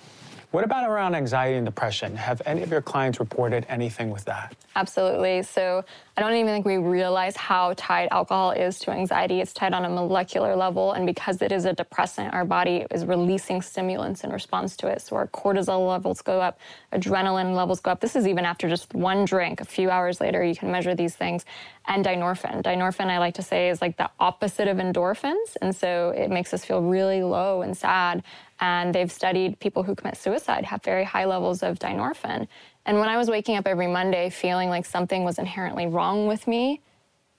[0.50, 2.16] What about around anxiety and depression?
[2.16, 4.54] Have any of your clients reported anything with that?
[4.74, 5.42] Absolutely.
[5.42, 5.84] So
[6.18, 9.42] I don't even think we realize how tied alcohol is to anxiety.
[9.42, 10.92] It's tied on a molecular level.
[10.92, 15.02] And because it is a depressant, our body is releasing stimulants in response to it.
[15.02, 16.58] So our cortisol levels go up,
[16.90, 18.00] adrenaline levels go up.
[18.00, 19.60] This is even after just one drink.
[19.60, 21.44] A few hours later, you can measure these things.
[21.86, 22.62] And dynorphin.
[22.62, 25.56] Dynorphin, I like to say, is like the opposite of endorphins.
[25.60, 28.22] And so it makes us feel really low and sad.
[28.58, 32.48] And they've studied people who commit suicide have very high levels of dynorphin.
[32.86, 36.46] And when I was waking up every Monday feeling like something was inherently wrong with
[36.46, 36.80] me,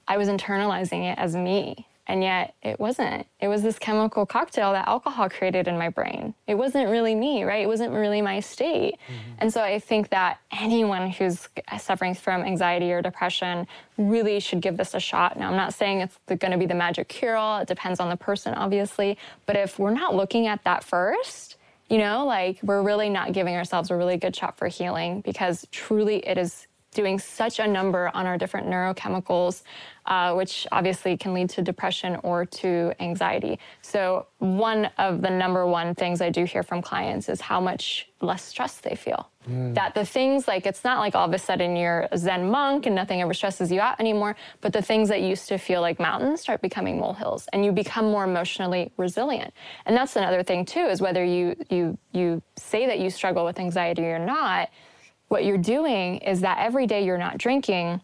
[0.08, 1.88] I was internalizing it as me.
[2.10, 3.28] And yet it wasn't.
[3.42, 6.34] It was this chemical cocktail that alcohol created in my brain.
[6.48, 7.64] It wasn't really me, right?
[7.64, 8.94] It wasn't really my state.
[8.94, 9.32] Mm-hmm.
[9.40, 13.68] And so I think that anyone who's suffering from anxiety or depression
[13.98, 15.38] really should give this a shot.
[15.38, 17.60] Now, I'm not saying it's going to be the magic cure all.
[17.60, 19.18] It depends on the person, obviously.
[19.46, 21.47] But if we're not looking at that first,
[21.90, 25.66] you know, like we're really not giving ourselves a really good shot for healing because
[25.72, 29.64] truly it is doing such a number on our different neurochemicals,
[30.08, 33.60] uh, which obviously can lead to depression or to anxiety.
[33.82, 38.10] So, one of the number one things I do hear from clients is how much
[38.22, 39.30] less stress they feel.
[39.50, 39.76] Mm.
[39.76, 42.86] That the things like it's not like all of a sudden you're a Zen monk
[42.86, 46.00] and nothing ever stresses you out anymore, but the things that used to feel like
[46.00, 49.54] mountains start becoming molehills and you become more emotionally resilient.
[49.86, 53.60] And that's another thing too is whether you you you say that you struggle with
[53.60, 54.70] anxiety or not,
[55.28, 58.02] what you're doing is that every day you're not drinking,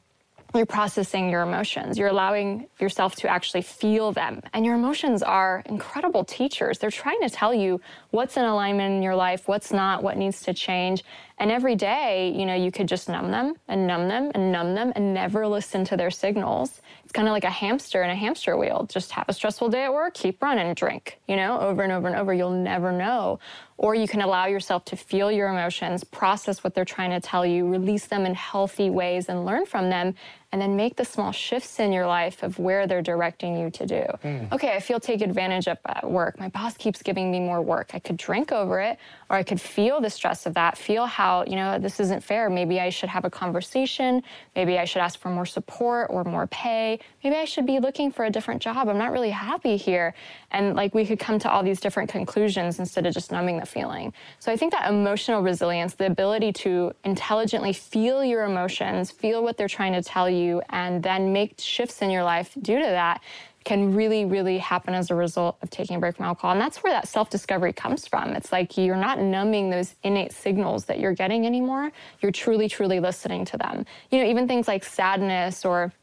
[0.56, 1.98] you're processing your emotions.
[1.98, 4.42] You're allowing yourself to actually feel them.
[4.54, 6.78] And your emotions are incredible teachers.
[6.78, 7.82] They're trying to tell you
[8.12, 11.04] what's in alignment in your life, what's not, what needs to change.
[11.40, 14.76] And every day, you know, you could just numb them and numb them and numb
[14.76, 16.82] them and never listen to their signals.
[17.04, 18.88] It's kind of like a hamster in a hamster wheel.
[18.90, 22.08] Just have a stressful day at work, keep running, drink, you know, over and over
[22.08, 22.32] and over.
[22.34, 23.40] You'll never know
[23.78, 27.46] or you can allow yourself to feel your emotions, process what they're trying to tell
[27.46, 30.16] you, release them in healthy ways, and learn from them,
[30.54, 33.88] and then make the small shifts in your life of where they're directing you to
[33.88, 34.06] do.
[34.24, 34.52] Mm.
[34.52, 36.40] Okay, I feel taken advantage of at work.
[36.40, 37.90] My boss keeps giving me more work.
[37.96, 39.00] I could drink over it,
[39.32, 42.52] or I could feel the stress of that, feel how, you know, this isn't fair.
[42.52, 44.22] Maybe I should have a conversation.
[44.56, 47.00] Maybe I should ask for more support or more pay.
[47.24, 48.88] Maybe I should be looking for a different job.
[48.88, 50.14] I'm not really happy here.
[50.54, 53.66] And like we could come to all these different conclusions instead of just numbing the
[53.66, 54.14] feeling.
[54.40, 59.58] So I think that emotional resilience, the ability to intelligently feel your emotions, feel what
[59.58, 63.22] they're trying to tell you, and then make shifts in your life due to that
[63.64, 66.52] can really, really happen as a result of taking a break from alcohol.
[66.52, 68.30] And that's where that self discovery comes from.
[68.32, 71.92] It's like you're not numbing those innate signals that you're getting anymore.
[72.22, 73.86] You're truly, truly listening to them.
[74.12, 75.94] You know, even things like sadness or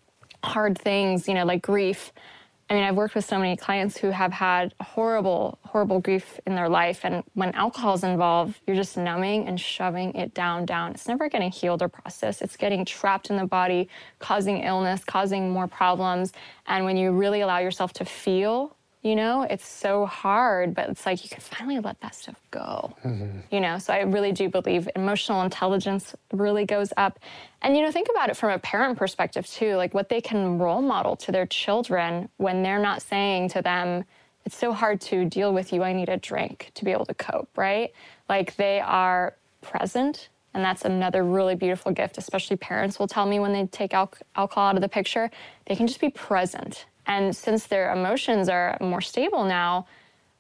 [0.43, 2.13] hard things, you know, like grief.
[2.71, 6.55] I mean, I've worked with so many clients who have had horrible, horrible grief in
[6.55, 7.01] their life.
[7.03, 10.93] And when alcohol is involved, you're just numbing and shoving it down, down.
[10.93, 12.43] It's never getting healed or processed.
[12.43, 13.89] It's getting trapped in the body,
[14.21, 16.33] causing illness, causing more problems.
[16.69, 21.07] And when you really allow yourself to feel you know it's so hard but it's
[21.07, 22.95] like you can finally let that stuff go.
[23.05, 23.39] Mm-hmm.
[23.51, 27.19] you know so i really do believe emotional intelligence really goes up.
[27.63, 30.59] And you know think about it from a parent perspective too like what they can
[30.59, 34.05] role model to their children when they're not saying to them
[34.47, 35.83] it's so hard to deal with you.
[35.83, 37.93] I need a drink to be able to cope right?
[38.29, 43.39] Like they are present and that's another really beautiful gift especially parents will tell me
[43.39, 45.31] when they take al- alcohol out of the picture.
[45.67, 49.87] They can just be present and since their emotions are more stable now,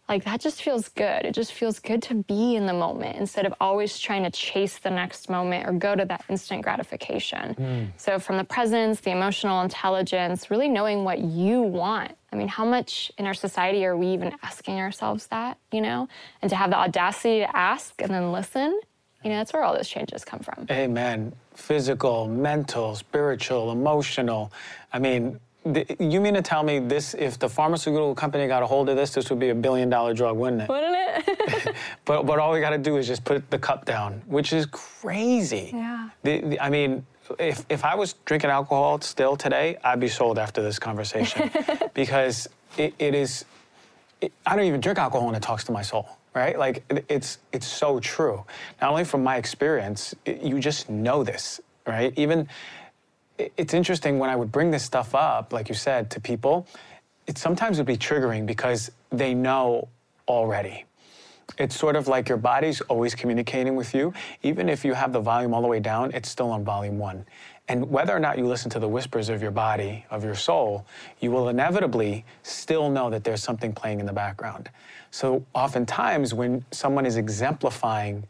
[0.08, 1.24] like that just feels good.
[1.24, 4.78] It just feels good to be in the moment instead of always trying to chase
[4.78, 7.54] the next moment or go to that instant gratification.
[7.54, 7.88] Mm.
[7.96, 12.12] So, from the presence, the emotional intelligence, really knowing what you want.
[12.32, 16.08] I mean, how much in our society are we even asking ourselves that, you know?
[16.40, 18.80] And to have the audacity to ask and then listen,
[19.24, 20.66] you know, that's where all those changes come from.
[20.70, 21.32] Amen.
[21.54, 24.52] Physical, mental, spiritual, emotional.
[24.92, 28.88] I mean, you mean to tell me this, if the pharmaceutical company got a hold
[28.88, 30.68] of this, this would be a billion dollar drug, wouldn't it?
[30.68, 31.74] Wouldn't it?
[32.04, 34.66] but, but all we got to do is just put the cup down, which is
[34.66, 35.70] crazy.
[35.74, 36.08] Yeah.
[36.22, 37.04] The, the, I mean,
[37.38, 41.50] if, if I was drinking alcohol still today, I'd be sold after this conversation
[41.94, 42.48] because
[42.78, 43.44] it, it is,
[44.20, 46.58] it, I don't even drink alcohol and it talks to my soul, right?
[46.58, 48.44] Like it, it's, it's so true.
[48.80, 52.12] Not only from my experience, you just know this, right?
[52.16, 52.48] Even,
[53.56, 56.66] it's interesting when I would bring this stuff up, like you said, to people,
[57.26, 59.88] it sometimes would be triggering because they know
[60.28, 60.84] already.
[61.58, 64.12] It's sort of like your body's always communicating with you.
[64.42, 67.26] Even if you have the volume all the way down, it's still on volume one.
[67.68, 70.86] And whether or not you listen to the whispers of your body, of your soul,
[71.20, 74.70] you will inevitably still know that there's something playing in the background.
[75.10, 78.24] So oftentimes, when someone is exemplifying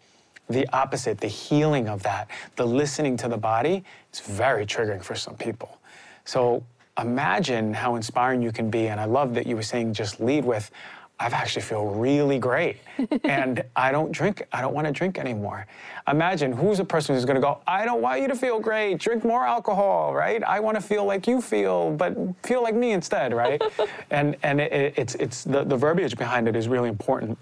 [0.51, 5.15] the opposite, the healing of that, the listening to the body, it's very triggering for
[5.15, 5.79] some people.
[6.25, 6.63] So
[6.99, 8.89] imagine how inspiring you can be.
[8.89, 10.71] And I love that you were saying just lead with,
[11.19, 12.79] I actually feel really great.
[13.25, 15.67] and I don't drink, I don't want to drink anymore.
[16.09, 18.99] Imagine who's a person who's going to go, I don't want you to feel great,
[18.99, 20.43] drink more alcohol, right?
[20.43, 23.63] I want to feel like you feel, but feel like me instead, right?
[24.11, 27.37] and and it, it's, it's the, the verbiage behind it is really important,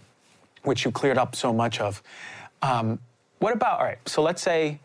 [0.64, 2.02] which you cleared up so much of.
[2.62, 2.98] Um,
[3.38, 4.80] what about, all right, so let's say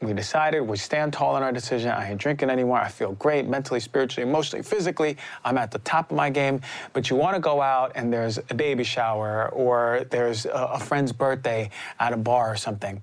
[0.00, 1.90] we decided we stand tall in our decision.
[1.90, 2.78] I ain't drinking anymore.
[2.78, 5.16] I feel great mentally, spiritually, emotionally, physically.
[5.44, 6.60] I'm at the top of my game.
[6.92, 10.78] But you want to go out and there's a baby shower or there's a, a
[10.78, 13.02] friend's birthday at a bar or something.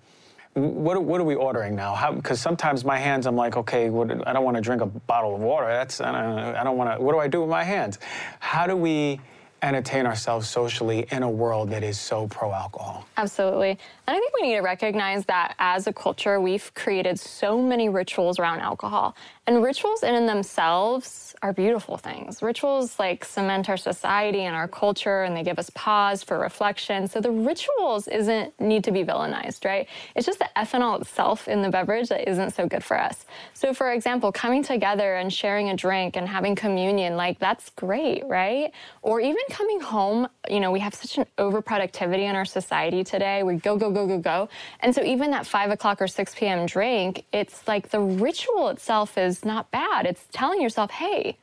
[0.53, 2.11] What, what are we ordering now?
[2.11, 5.33] Because sometimes my hands, I'm like, okay, what, I don't want to drink a bottle
[5.33, 5.67] of water.
[5.67, 7.03] That's I don't, I don't want to.
[7.03, 7.99] What do I do with my hands?
[8.39, 9.21] How do we
[9.63, 13.07] entertain ourselves socially in a world that is so pro alcohol.
[13.17, 13.77] Absolutely.
[14.11, 17.87] And I think we need to recognize that as a culture, we've created so many
[17.87, 19.15] rituals around alcohol.
[19.47, 22.43] And rituals in and themselves are beautiful things.
[22.43, 27.07] Rituals like cement our society and our culture and they give us pause for reflection.
[27.07, 29.87] So the rituals isn't need to be villainized, right?
[30.15, 33.25] It's just the ethanol itself in the beverage that isn't so good for us.
[33.53, 38.23] So for example, coming together and sharing a drink and having communion, like that's great,
[38.27, 38.71] right?
[39.01, 43.41] Or even coming home, you know, we have such an overproductivity in our society today.
[43.41, 44.49] We go, go, go, go, go.
[44.81, 46.65] And so even that five o'clock or 6 p.m.
[46.65, 50.05] drink, it's like the ritual itself is not bad.
[50.05, 51.37] It's telling yourself, hey,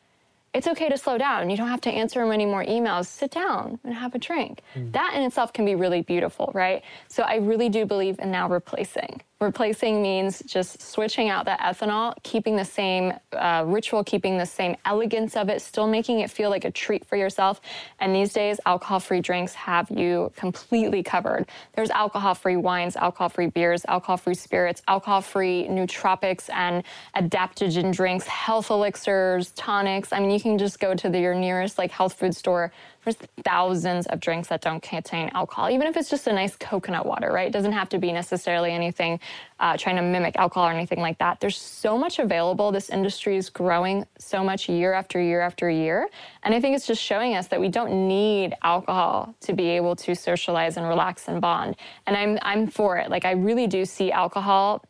[0.55, 1.51] it's okay to slow down.
[1.51, 3.07] You don't have to answer many more emails.
[3.07, 4.63] Sit down and have a drink.
[4.75, 4.93] Mm.
[4.93, 6.83] That in itself can be really beautiful, right?
[7.09, 9.21] So I really do believe in now replacing.
[9.41, 14.77] Replacing means just switching out the ethanol, keeping the same uh, ritual, keeping the same
[14.85, 17.61] elegance of it, still making it feel like a treat for yourself.
[18.01, 21.47] And these days, alcohol free drinks have you completely covered.
[21.75, 26.83] There's alcohol free wines, alcohol free beers, alcohol free spirits, alcohol free nootropics and
[27.15, 30.13] adaptogen drinks, health elixirs, tonics.
[30.13, 32.73] I mean, you can just go to the, your nearest like health food store
[33.09, 37.07] there's thousands of drinks that don't contain alcohol, even if it's just a nice coconut
[37.07, 37.47] water, right?
[37.47, 39.19] It doesn't have to be necessarily anything
[39.59, 41.41] uh, trying to mimic alcohol or anything like that.
[41.41, 42.71] There's so much available.
[42.71, 46.09] This industry is growing so much year after year after year.
[46.43, 49.97] And I think it's just showing us that we don't need alcohol to be able
[49.97, 51.77] to socialize and relax and bond.
[52.07, 53.11] And I'm, I'm for it.
[53.11, 54.85] Like, I really do see alcohol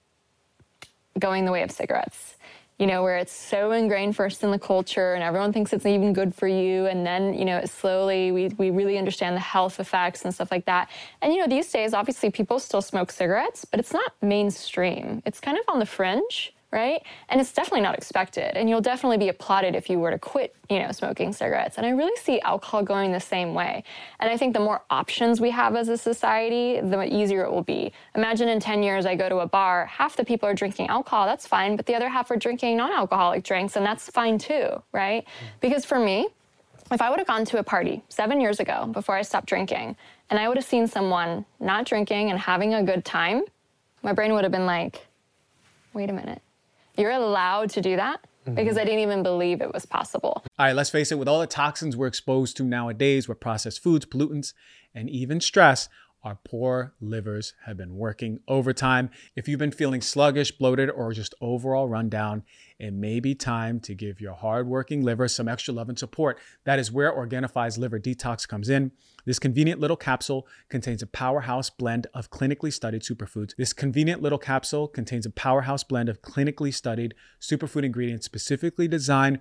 [1.19, 2.37] going the way of cigarettes
[2.79, 6.13] you know, where it's so ingrained first in the culture and everyone thinks it's even
[6.13, 6.87] good for you.
[6.87, 10.65] And then, you know, slowly we, we really understand the health effects and stuff like
[10.67, 10.89] that.
[11.21, 15.23] And, you know, these days, obviously, people still smoke cigarettes, but it's not mainstream.
[15.27, 17.03] It's kind of on the fringe right?
[17.31, 18.57] And it's definitely not expected.
[18.57, 21.79] And you'll definitely be applauded if you were to quit, you know, smoking cigarettes.
[21.79, 23.85] And I really see alcohol going the same way.
[24.21, 27.63] And I think the more options we have as a society, the easier it will
[27.63, 27.93] be.
[28.15, 31.25] Imagine in 10 years I go to a bar, half the people are drinking alcohol,
[31.25, 35.25] that's fine, but the other half are drinking non-alcoholic drinks and that's fine too, right?
[35.25, 35.61] Mm.
[35.61, 36.29] Because for me,
[36.91, 39.97] if I would have gone to a party 7 years ago before I stopped drinking
[40.29, 43.45] and I would have seen someone not drinking and having a good time,
[44.03, 45.07] my brain would have been like,
[45.95, 46.43] wait a minute
[46.99, 48.55] you're allowed to do that mm-hmm.
[48.55, 50.43] because I didn't even believe it was possible.
[50.59, 53.83] All right, let's face it, with all the toxins we're exposed to nowadays with processed
[53.83, 54.53] foods, pollutants,
[54.95, 55.89] and even stress,
[56.25, 59.09] our poor livers have been working overtime.
[59.37, 62.43] If you've been feeling sluggish, bloated, or just overall run down,
[62.79, 66.39] it may be time to give your hardworking liver some extra love and support.
[66.65, 68.91] That is where Organifi's Liver Detox comes in.
[69.29, 73.55] This convenient little capsule contains a powerhouse blend of clinically studied superfoods.
[73.57, 79.41] This convenient little capsule contains a powerhouse blend of clinically studied superfood ingredients specifically designed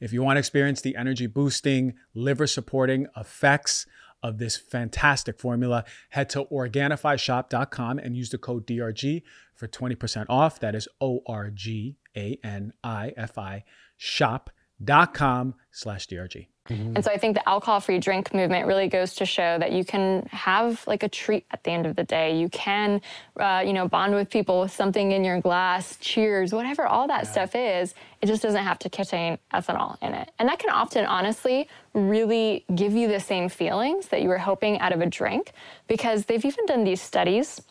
[0.00, 3.86] If you want to experience the energy boosting, liver supporting effects
[4.22, 9.22] of this fantastic formula, head to OrganifiShop.com and use the code DRG
[9.54, 10.58] for 20% off.
[10.60, 13.64] That is O R G A N I F I
[13.96, 16.48] shop.com slash DRG.
[16.68, 16.96] Mm-hmm.
[16.96, 19.84] And so I think the alcohol free drink movement really goes to show that you
[19.84, 22.38] can have like a treat at the end of the day.
[22.38, 23.00] You can,
[23.38, 27.24] uh, you know, bond with people with something in your glass, cheers, whatever all that
[27.24, 27.30] yeah.
[27.30, 27.94] stuff is.
[28.20, 30.30] It just doesn't have to contain ethanol in it.
[30.38, 34.78] And that can often, honestly, really give you the same feelings that you were hoping
[34.80, 35.52] out of a drink
[35.86, 37.62] because they've even done these studies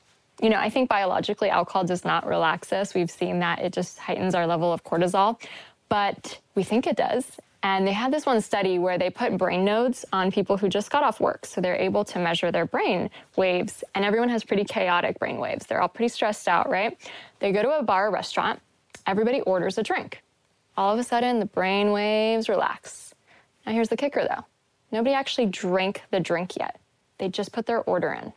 [0.42, 2.94] you know, I think biologically alcohol does not relax us.
[2.94, 5.40] We've seen that it just heightens our level of cortisol,
[5.90, 7.26] but we think it does.
[7.68, 10.90] And they had this one study where they put brain nodes on people who just
[10.90, 11.46] got off work.
[11.46, 13.84] So they're able to measure their brain waves.
[13.94, 15.66] And everyone has pretty chaotic brain waves.
[15.66, 16.98] They're all pretty stressed out, right?
[17.40, 18.62] They go to a bar or restaurant,
[19.06, 20.24] everybody orders a drink.
[20.78, 23.14] All of a sudden, the brain waves relax.
[23.66, 24.46] Now, here's the kicker though
[24.94, 26.80] nobody actually drank the drink yet,
[27.18, 28.32] they just put their order in.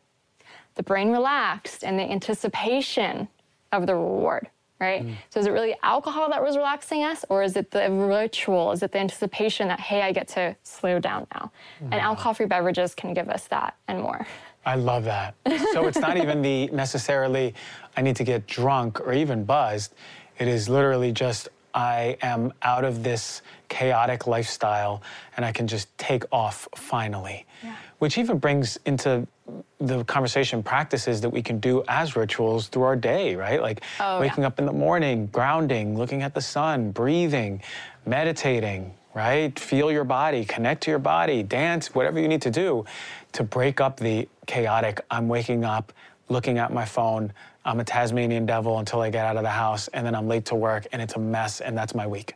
[0.74, 3.28] The brain relaxed, and the anticipation
[3.70, 4.48] of the reward
[4.80, 5.04] right?
[5.06, 5.14] Mm.
[5.28, 8.72] So is it really alcohol that was relaxing us, or is it the ritual?
[8.72, 11.52] Is it the anticipation that, hey, I get to slow down now?
[11.80, 14.26] And alcohol free beverages can give us that and more.
[14.64, 15.34] I love that.
[15.72, 17.54] So it's not even the necessarily,
[17.96, 19.94] I need to get drunk or even buzzed.
[20.38, 25.02] It is literally just, I am out of this chaotic lifestyle
[25.36, 27.46] and I can just take off finally.
[27.62, 27.76] Yeah.
[28.00, 29.26] Which even brings into
[29.78, 33.60] the conversation practices that we can do as rituals through our day, right?
[33.60, 34.48] Like oh, waking yeah.
[34.48, 37.62] up in the morning, grounding, looking at the sun, breathing,
[38.06, 39.58] meditating, right?
[39.58, 42.84] Feel your body, connect to your body, dance, whatever you need to do
[43.32, 45.00] to break up the chaotic.
[45.10, 45.92] I'm waking up,
[46.28, 47.32] looking at my phone.
[47.64, 50.46] I'm a Tasmanian devil until I get out of the house, and then I'm late
[50.46, 52.34] to work, and it's a mess, and that's my week,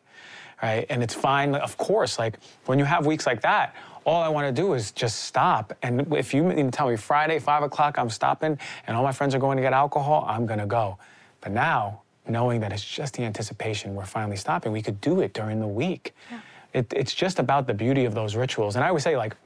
[0.63, 0.85] right?
[0.91, 2.19] And it's fine, of course.
[2.19, 5.73] Like when you have weeks like that, all I want to do is just stop.
[5.83, 9.35] And if you even tell me Friday, five o'clock, I'm stopping, and all my friends
[9.35, 10.99] are going to get alcohol, I'm gonna go.
[11.41, 14.73] But now, knowing that it's just the anticipation, we're finally stopping.
[14.73, 16.15] We could do it during the week.
[16.31, 16.41] Yeah.
[16.73, 18.77] It, it's just about the beauty of those rituals.
[18.77, 19.37] And I always say, like,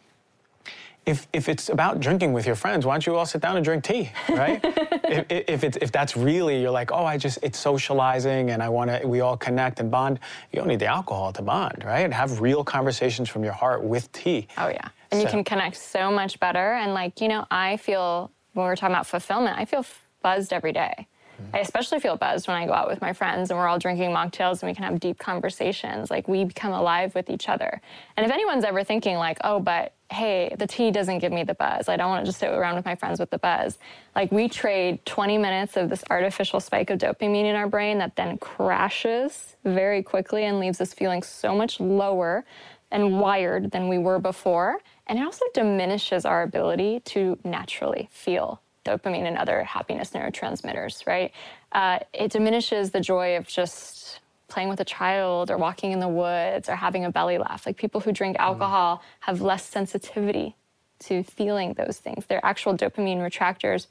[1.09, 3.65] if, if it's about drinking with your friends, why don't you all sit down and
[3.65, 4.61] drink tea, right?
[4.65, 8.69] if, if, it's, if that's really, you're like, oh, I just, it's socializing and I
[8.69, 10.21] want to, we all connect and bond,
[10.53, 12.01] you don't need the alcohol to bond, right?
[12.01, 14.49] And have real conversations from your heart with tea.
[14.59, 14.89] Oh, yeah.
[15.11, 15.27] And so.
[15.27, 16.75] you can connect so much better.
[16.75, 19.87] And like, you know, I feel, when we're talking about fulfillment, I feel
[20.23, 21.07] buzzed every day.
[21.53, 24.11] I especially feel buzzed when I go out with my friends and we're all drinking
[24.11, 26.11] mocktails and we can have deep conversations.
[26.11, 27.81] Like we become alive with each other.
[28.17, 31.55] And if anyone's ever thinking like, oh, but hey, the tea doesn't give me the
[31.55, 31.89] buzz.
[31.89, 33.79] I don't want to just sit around with my friends with the buzz.
[34.15, 38.17] Like we trade 20 minutes of this artificial spike of dopamine in our brain that
[38.17, 42.45] then crashes very quickly and leaves us feeling so much lower
[42.91, 44.79] and wired than we were before.
[45.07, 51.33] And it also diminishes our ability to naturally feel dopamine and other happiness neurotransmitters, right?
[51.73, 56.09] Uh, it diminishes the joy of just playing with a child or walking in the
[56.09, 57.67] woods or having a belly laugh.
[57.67, 59.01] Like people who drink alcohol mm.
[59.21, 60.57] have less sensitivity
[61.01, 62.27] to feeling those things.
[62.27, 63.87] Their actual dopamine retractors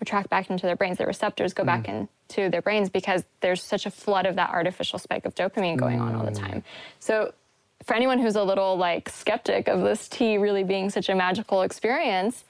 [0.00, 0.98] retract back into their brains.
[0.98, 1.66] Their receptors go mm.
[1.66, 5.76] back into their brains because there's such a flood of that artificial spike of dopamine
[5.76, 6.02] going mm.
[6.02, 6.62] on all the time.
[7.00, 7.34] So
[7.84, 11.62] for anyone who's a little like skeptic of this tea really being such a magical
[11.62, 12.44] experience,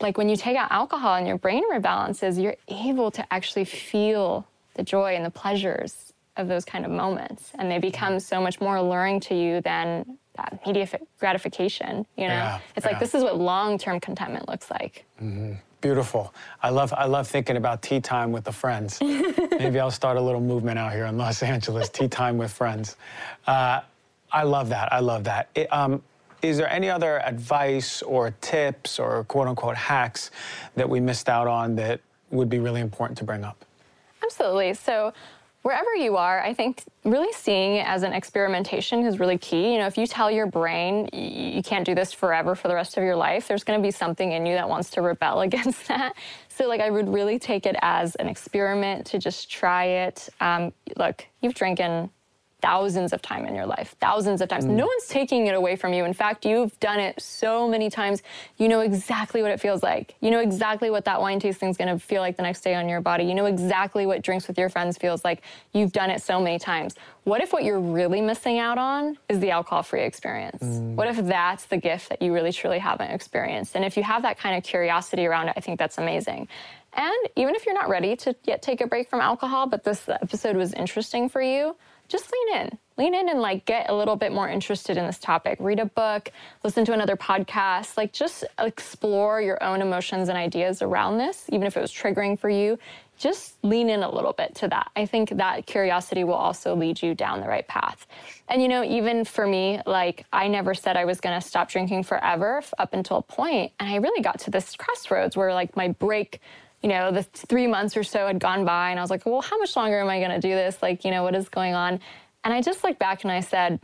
[0.00, 4.46] like when you take out alcohol and your brain rebalances, you're able to actually feel
[4.74, 7.50] the joy and the pleasures of those kind of moments.
[7.58, 12.06] And they become so much more alluring to you than that immediate gratification.
[12.16, 12.92] You know, yeah, it's yeah.
[12.92, 15.04] like this is what long-term contentment looks like.
[15.20, 15.54] Mm-hmm.
[15.80, 16.34] Beautiful.
[16.60, 18.98] I love I love thinking about tea time with the friends.
[19.02, 21.88] Maybe I'll start a little movement out here in Los Angeles.
[21.88, 22.96] tea time with friends.
[23.46, 23.82] Uh,
[24.32, 24.92] I love that.
[24.92, 25.48] I love that.
[25.54, 26.02] It, um,
[26.42, 30.30] is there any other advice or tips or quote unquote hacks
[30.76, 33.64] that we missed out on that would be really important to bring up?
[34.22, 34.74] Absolutely.
[34.74, 35.12] So,
[35.62, 39.72] wherever you are, I think really seeing it as an experimentation is really key.
[39.72, 42.96] You know, if you tell your brain you can't do this forever for the rest
[42.96, 45.88] of your life, there's going to be something in you that wants to rebel against
[45.88, 46.14] that.
[46.48, 50.28] So, like, I would really take it as an experiment to just try it.
[50.40, 52.10] Um, look, you've drinking
[52.60, 54.64] thousands of time in your life, thousands of times.
[54.64, 54.70] Mm.
[54.70, 56.04] No one's taking it away from you.
[56.04, 58.22] In fact, you've done it so many times.
[58.56, 60.14] You know exactly what it feels like.
[60.20, 62.74] You know exactly what that wine tasting is going to feel like the next day
[62.74, 63.24] on your body.
[63.24, 65.42] You know exactly what drinks with your friends feels like.
[65.72, 66.94] You've done it so many times.
[67.24, 70.62] What if what you're really missing out on is the alcohol-free experience?
[70.62, 70.94] Mm.
[70.94, 73.76] What if that's the gift that you really truly haven't experienced?
[73.76, 76.48] And if you have that kind of curiosity around it, I think that's amazing.
[76.94, 80.08] And even if you're not ready to yet take a break from alcohol, but this
[80.08, 81.76] episode was interesting for you,
[82.08, 82.78] just lean in.
[82.96, 85.58] Lean in and like get a little bit more interested in this topic.
[85.60, 86.30] Read a book,
[86.64, 91.66] listen to another podcast, like just explore your own emotions and ideas around this, even
[91.66, 92.78] if it was triggering for you.
[93.16, 94.90] Just lean in a little bit to that.
[94.96, 98.06] I think that curiosity will also lead you down the right path.
[98.48, 102.04] And you know, even for me, like I never said I was to stop drinking
[102.04, 105.88] forever up until a point, and I really got to this crossroads where like my
[105.88, 106.40] break
[106.82, 109.40] you know, the three months or so had gone by, and I was like, well,
[109.40, 110.80] how much longer am I going to do this?
[110.80, 112.00] Like, you know, what is going on?
[112.44, 113.80] And I just looked back and I said,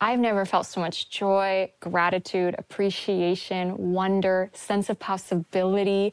[0.00, 6.12] I've never felt so much joy, gratitude, appreciation, wonder, sense of possibility.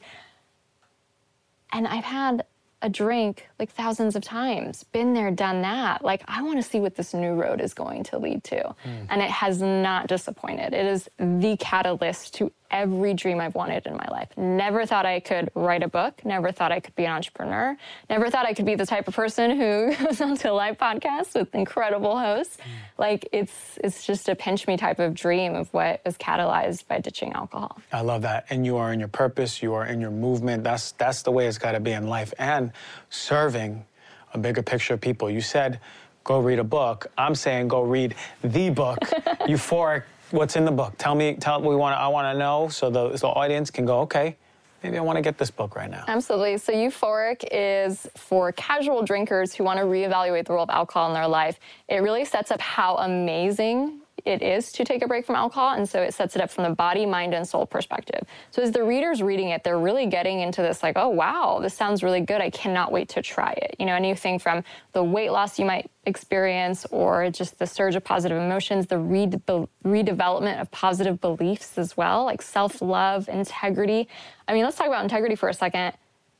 [1.72, 2.44] And I've had
[2.82, 6.02] a drink like thousands of times, been there, done that.
[6.02, 8.74] Like, I want to see what this new road is going to lead to.
[8.84, 9.06] Mm.
[9.10, 10.72] And it has not disappointed.
[10.72, 14.28] It is the catalyst to every dream I've wanted in my life.
[14.36, 16.24] Never thought I could write a book.
[16.24, 17.76] Never thought I could be an entrepreneur.
[18.08, 21.34] Never thought I could be the type of person who goes onto a live podcast
[21.34, 22.56] with incredible hosts.
[22.56, 22.98] Mm.
[22.98, 27.00] Like it's it's just a pinch me type of dream of what was catalyzed by
[27.00, 27.78] ditching alcohol.
[27.92, 28.46] I love that.
[28.50, 29.62] And you are in your purpose.
[29.62, 30.64] You are in your movement.
[30.64, 32.32] That's that's the way it's got to be in life.
[32.38, 32.72] And
[33.10, 33.84] serving
[34.32, 35.28] a bigger picture of people.
[35.28, 35.80] You said
[36.24, 37.06] go read a book.
[37.18, 38.98] I'm saying go read the book,
[39.48, 40.04] Euphoric.
[40.30, 40.94] What's in the book?
[40.96, 41.34] Tell me.
[41.34, 41.98] Tell we want.
[41.98, 44.00] I want to know so the, the audience can go.
[44.00, 44.36] Okay,
[44.82, 46.04] maybe I want to get this book right now.
[46.06, 46.56] Absolutely.
[46.58, 51.14] So Euphoric is for casual drinkers who want to reevaluate the role of alcohol in
[51.14, 51.58] their life.
[51.88, 55.74] It really sets up how amazing it is to take a break from alcohol.
[55.74, 58.20] And so it sets it up from the body, mind, and soul perspective.
[58.50, 61.74] So as the reader's reading it, they're really getting into this like, oh, wow, this
[61.74, 62.40] sounds really good.
[62.40, 63.76] I cannot wait to try it.
[63.78, 68.04] You know, anything from the weight loss you might experience or just the surge of
[68.04, 74.08] positive emotions, the redevelopment of positive beliefs as well, like self love, integrity.
[74.48, 75.94] I mean, let's talk about integrity for a second.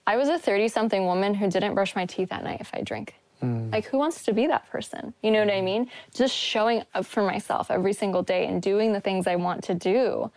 [0.07, 2.83] I was a 30 something woman who didn't brush my teeth at night if I
[2.83, 3.15] drink.
[3.43, 3.73] Mm.
[3.73, 5.15] Like, who wants to be that person?
[5.23, 5.91] You know what I mean?
[6.15, 9.75] Just showing up for myself every single day and doing the things I want to
[9.75, 10.31] do,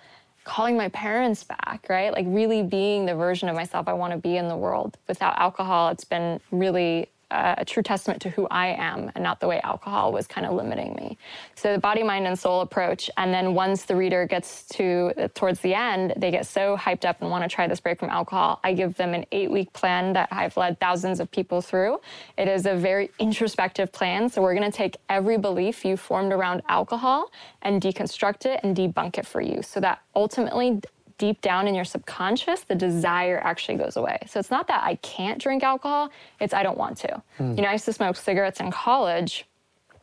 [0.43, 2.11] calling my parents back, right?
[2.11, 4.97] Like, really being the version of myself I want to be in the world.
[5.07, 9.47] Without alcohol, it's been really a true testament to who I am and not the
[9.47, 11.17] way alcohol was kind of limiting me.
[11.55, 13.09] So the body, mind, and soul approach.
[13.17, 17.21] And then once the reader gets to towards the end, they get so hyped up
[17.21, 18.59] and want to try this break from alcohol.
[18.63, 21.99] I give them an eight week plan that I've led thousands of people through.
[22.37, 24.29] It is a very introspective plan.
[24.29, 27.31] So we're going to take every belief you formed around alcohol
[27.61, 30.79] and deconstruct it and debunk it for you so that ultimately
[31.17, 34.19] deep down in your subconscious, the desire actually goes away.
[34.27, 36.09] So it's not that I can't drink alcohol,
[36.39, 37.21] it's I don't want to.
[37.39, 37.57] Mm.
[37.57, 39.45] You know, I used to smoke cigarettes in college.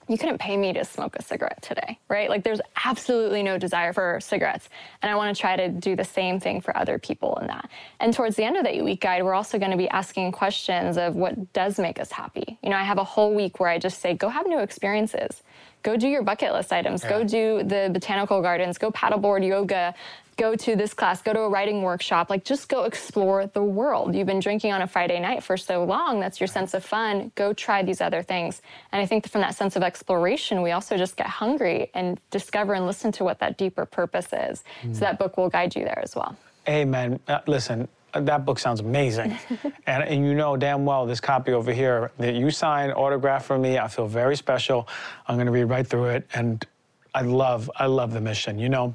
[0.08, 2.28] You couldn't pay me to smoke a cigarette today, right?
[2.28, 4.68] Like there's absolutely no desire for cigarettes.
[5.02, 7.70] And I want to try to do the same thing for other people in that.
[8.00, 10.32] And towards the end of the eight week guide, we're also going to be asking
[10.32, 12.58] questions of what does make us happy.
[12.60, 15.42] You know, I have a whole week where I just say, go have new experiences
[15.82, 17.02] go do your bucket list items.
[17.02, 17.10] Yeah.
[17.10, 18.78] Go do the botanical gardens.
[18.78, 19.94] Go paddleboard yoga
[20.40, 24.14] go to this class, go to a writing workshop, like just go explore the world.
[24.14, 27.30] You've been drinking on a Friday night for so long, that's your sense of fun.
[27.34, 28.62] Go try these other things.
[28.90, 32.72] And I think from that sense of exploration, we also just get hungry and discover
[32.72, 34.64] and listen to what that deeper purpose is.
[34.82, 34.94] Mm.
[34.94, 36.34] So that book will guide you there as well.
[36.66, 37.20] Amen.
[37.28, 39.36] Uh, listen, uh, that book sounds amazing.
[39.86, 43.58] and, and you know damn well this copy over here that you signed, autographed for
[43.58, 44.88] me, I feel very special.
[45.28, 46.26] I'm going to read right through it.
[46.32, 46.66] And
[47.14, 48.58] I love, I love the mission.
[48.58, 48.94] You know,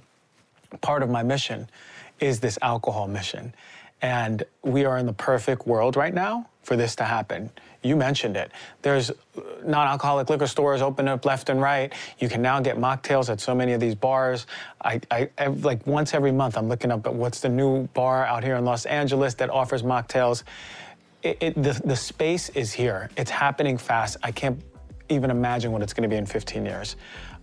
[0.81, 1.67] part of my mission
[2.19, 3.53] is this alcohol mission.
[4.01, 7.49] And we are in the perfect world right now for this to happen.
[7.81, 8.51] You mentioned it.
[8.81, 9.11] There's
[9.63, 11.93] non alcoholic liquor stores open up left and right.
[12.19, 14.47] You can now get mocktails at so many of these bars.
[14.83, 18.25] I, I, I, like once every month, I'm looking up at what's the new bar
[18.25, 20.43] out here in Los Angeles that offers mocktails.
[21.21, 23.09] It, it, the, the space is here.
[23.17, 24.17] It's happening fast.
[24.23, 24.59] I can't
[25.09, 26.95] even imagine what it's going to be in 15 years.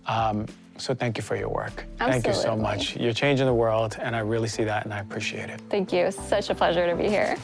[0.07, 0.45] Um,
[0.77, 1.85] so thank you for your work.
[1.99, 2.21] Absolutely.
[2.21, 2.95] Thank you so much.
[2.97, 5.61] You're changing the world, and I really see that, and I appreciate it.
[5.69, 6.11] Thank you.
[6.11, 7.37] Such a pleasure to be here.